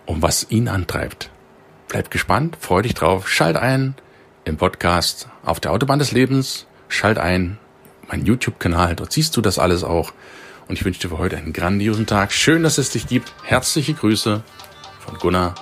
und 0.06 0.22
was 0.22 0.50
ihn 0.50 0.70
antreibt. 0.70 1.30
Bleib 1.90 2.10
gespannt, 2.10 2.58
freu 2.58 2.82
dich 2.82 2.94
drauf, 2.94 3.28
schalt 3.28 3.58
ein 3.58 3.96
im 4.46 4.56
Podcast 4.56 5.28
auf 5.44 5.60
der 5.60 5.74
Autobahn 5.74 6.00
des 6.00 6.14
Lebens, 6.14 6.68
schalt 6.88 7.18
ein 7.18 7.58
meinen 8.08 8.26
YouTube-Kanal, 8.26 8.96
dort 8.96 9.12
siehst 9.12 9.36
du 9.36 9.42
das 9.42 9.60
alles 9.60 9.84
auch. 9.84 10.14
Und 10.70 10.80
ich 10.80 10.86
wünsche 10.86 11.02
dir 11.02 11.10
für 11.10 11.18
heute 11.18 11.36
einen 11.36 11.52
grandiosen 11.52 12.06
Tag. 12.06 12.32
Schön, 12.32 12.64
dass 12.64 12.78
es 12.78 12.92
dich 12.92 13.08
gibt. 13.08 13.34
Herzliche 13.44 13.94
Grüße 13.94 14.42
von 15.00 15.18
Gunnar. 15.18 15.56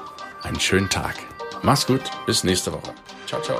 Einen 0.43 0.59
schönen 0.59 0.89
Tag. 0.89 1.15
Mach's 1.63 1.87
gut. 1.87 2.01
Bis 2.27 2.43
nächste 2.43 2.71
Woche. 2.73 2.93
Ciao, 3.25 3.41
ciao. 3.41 3.57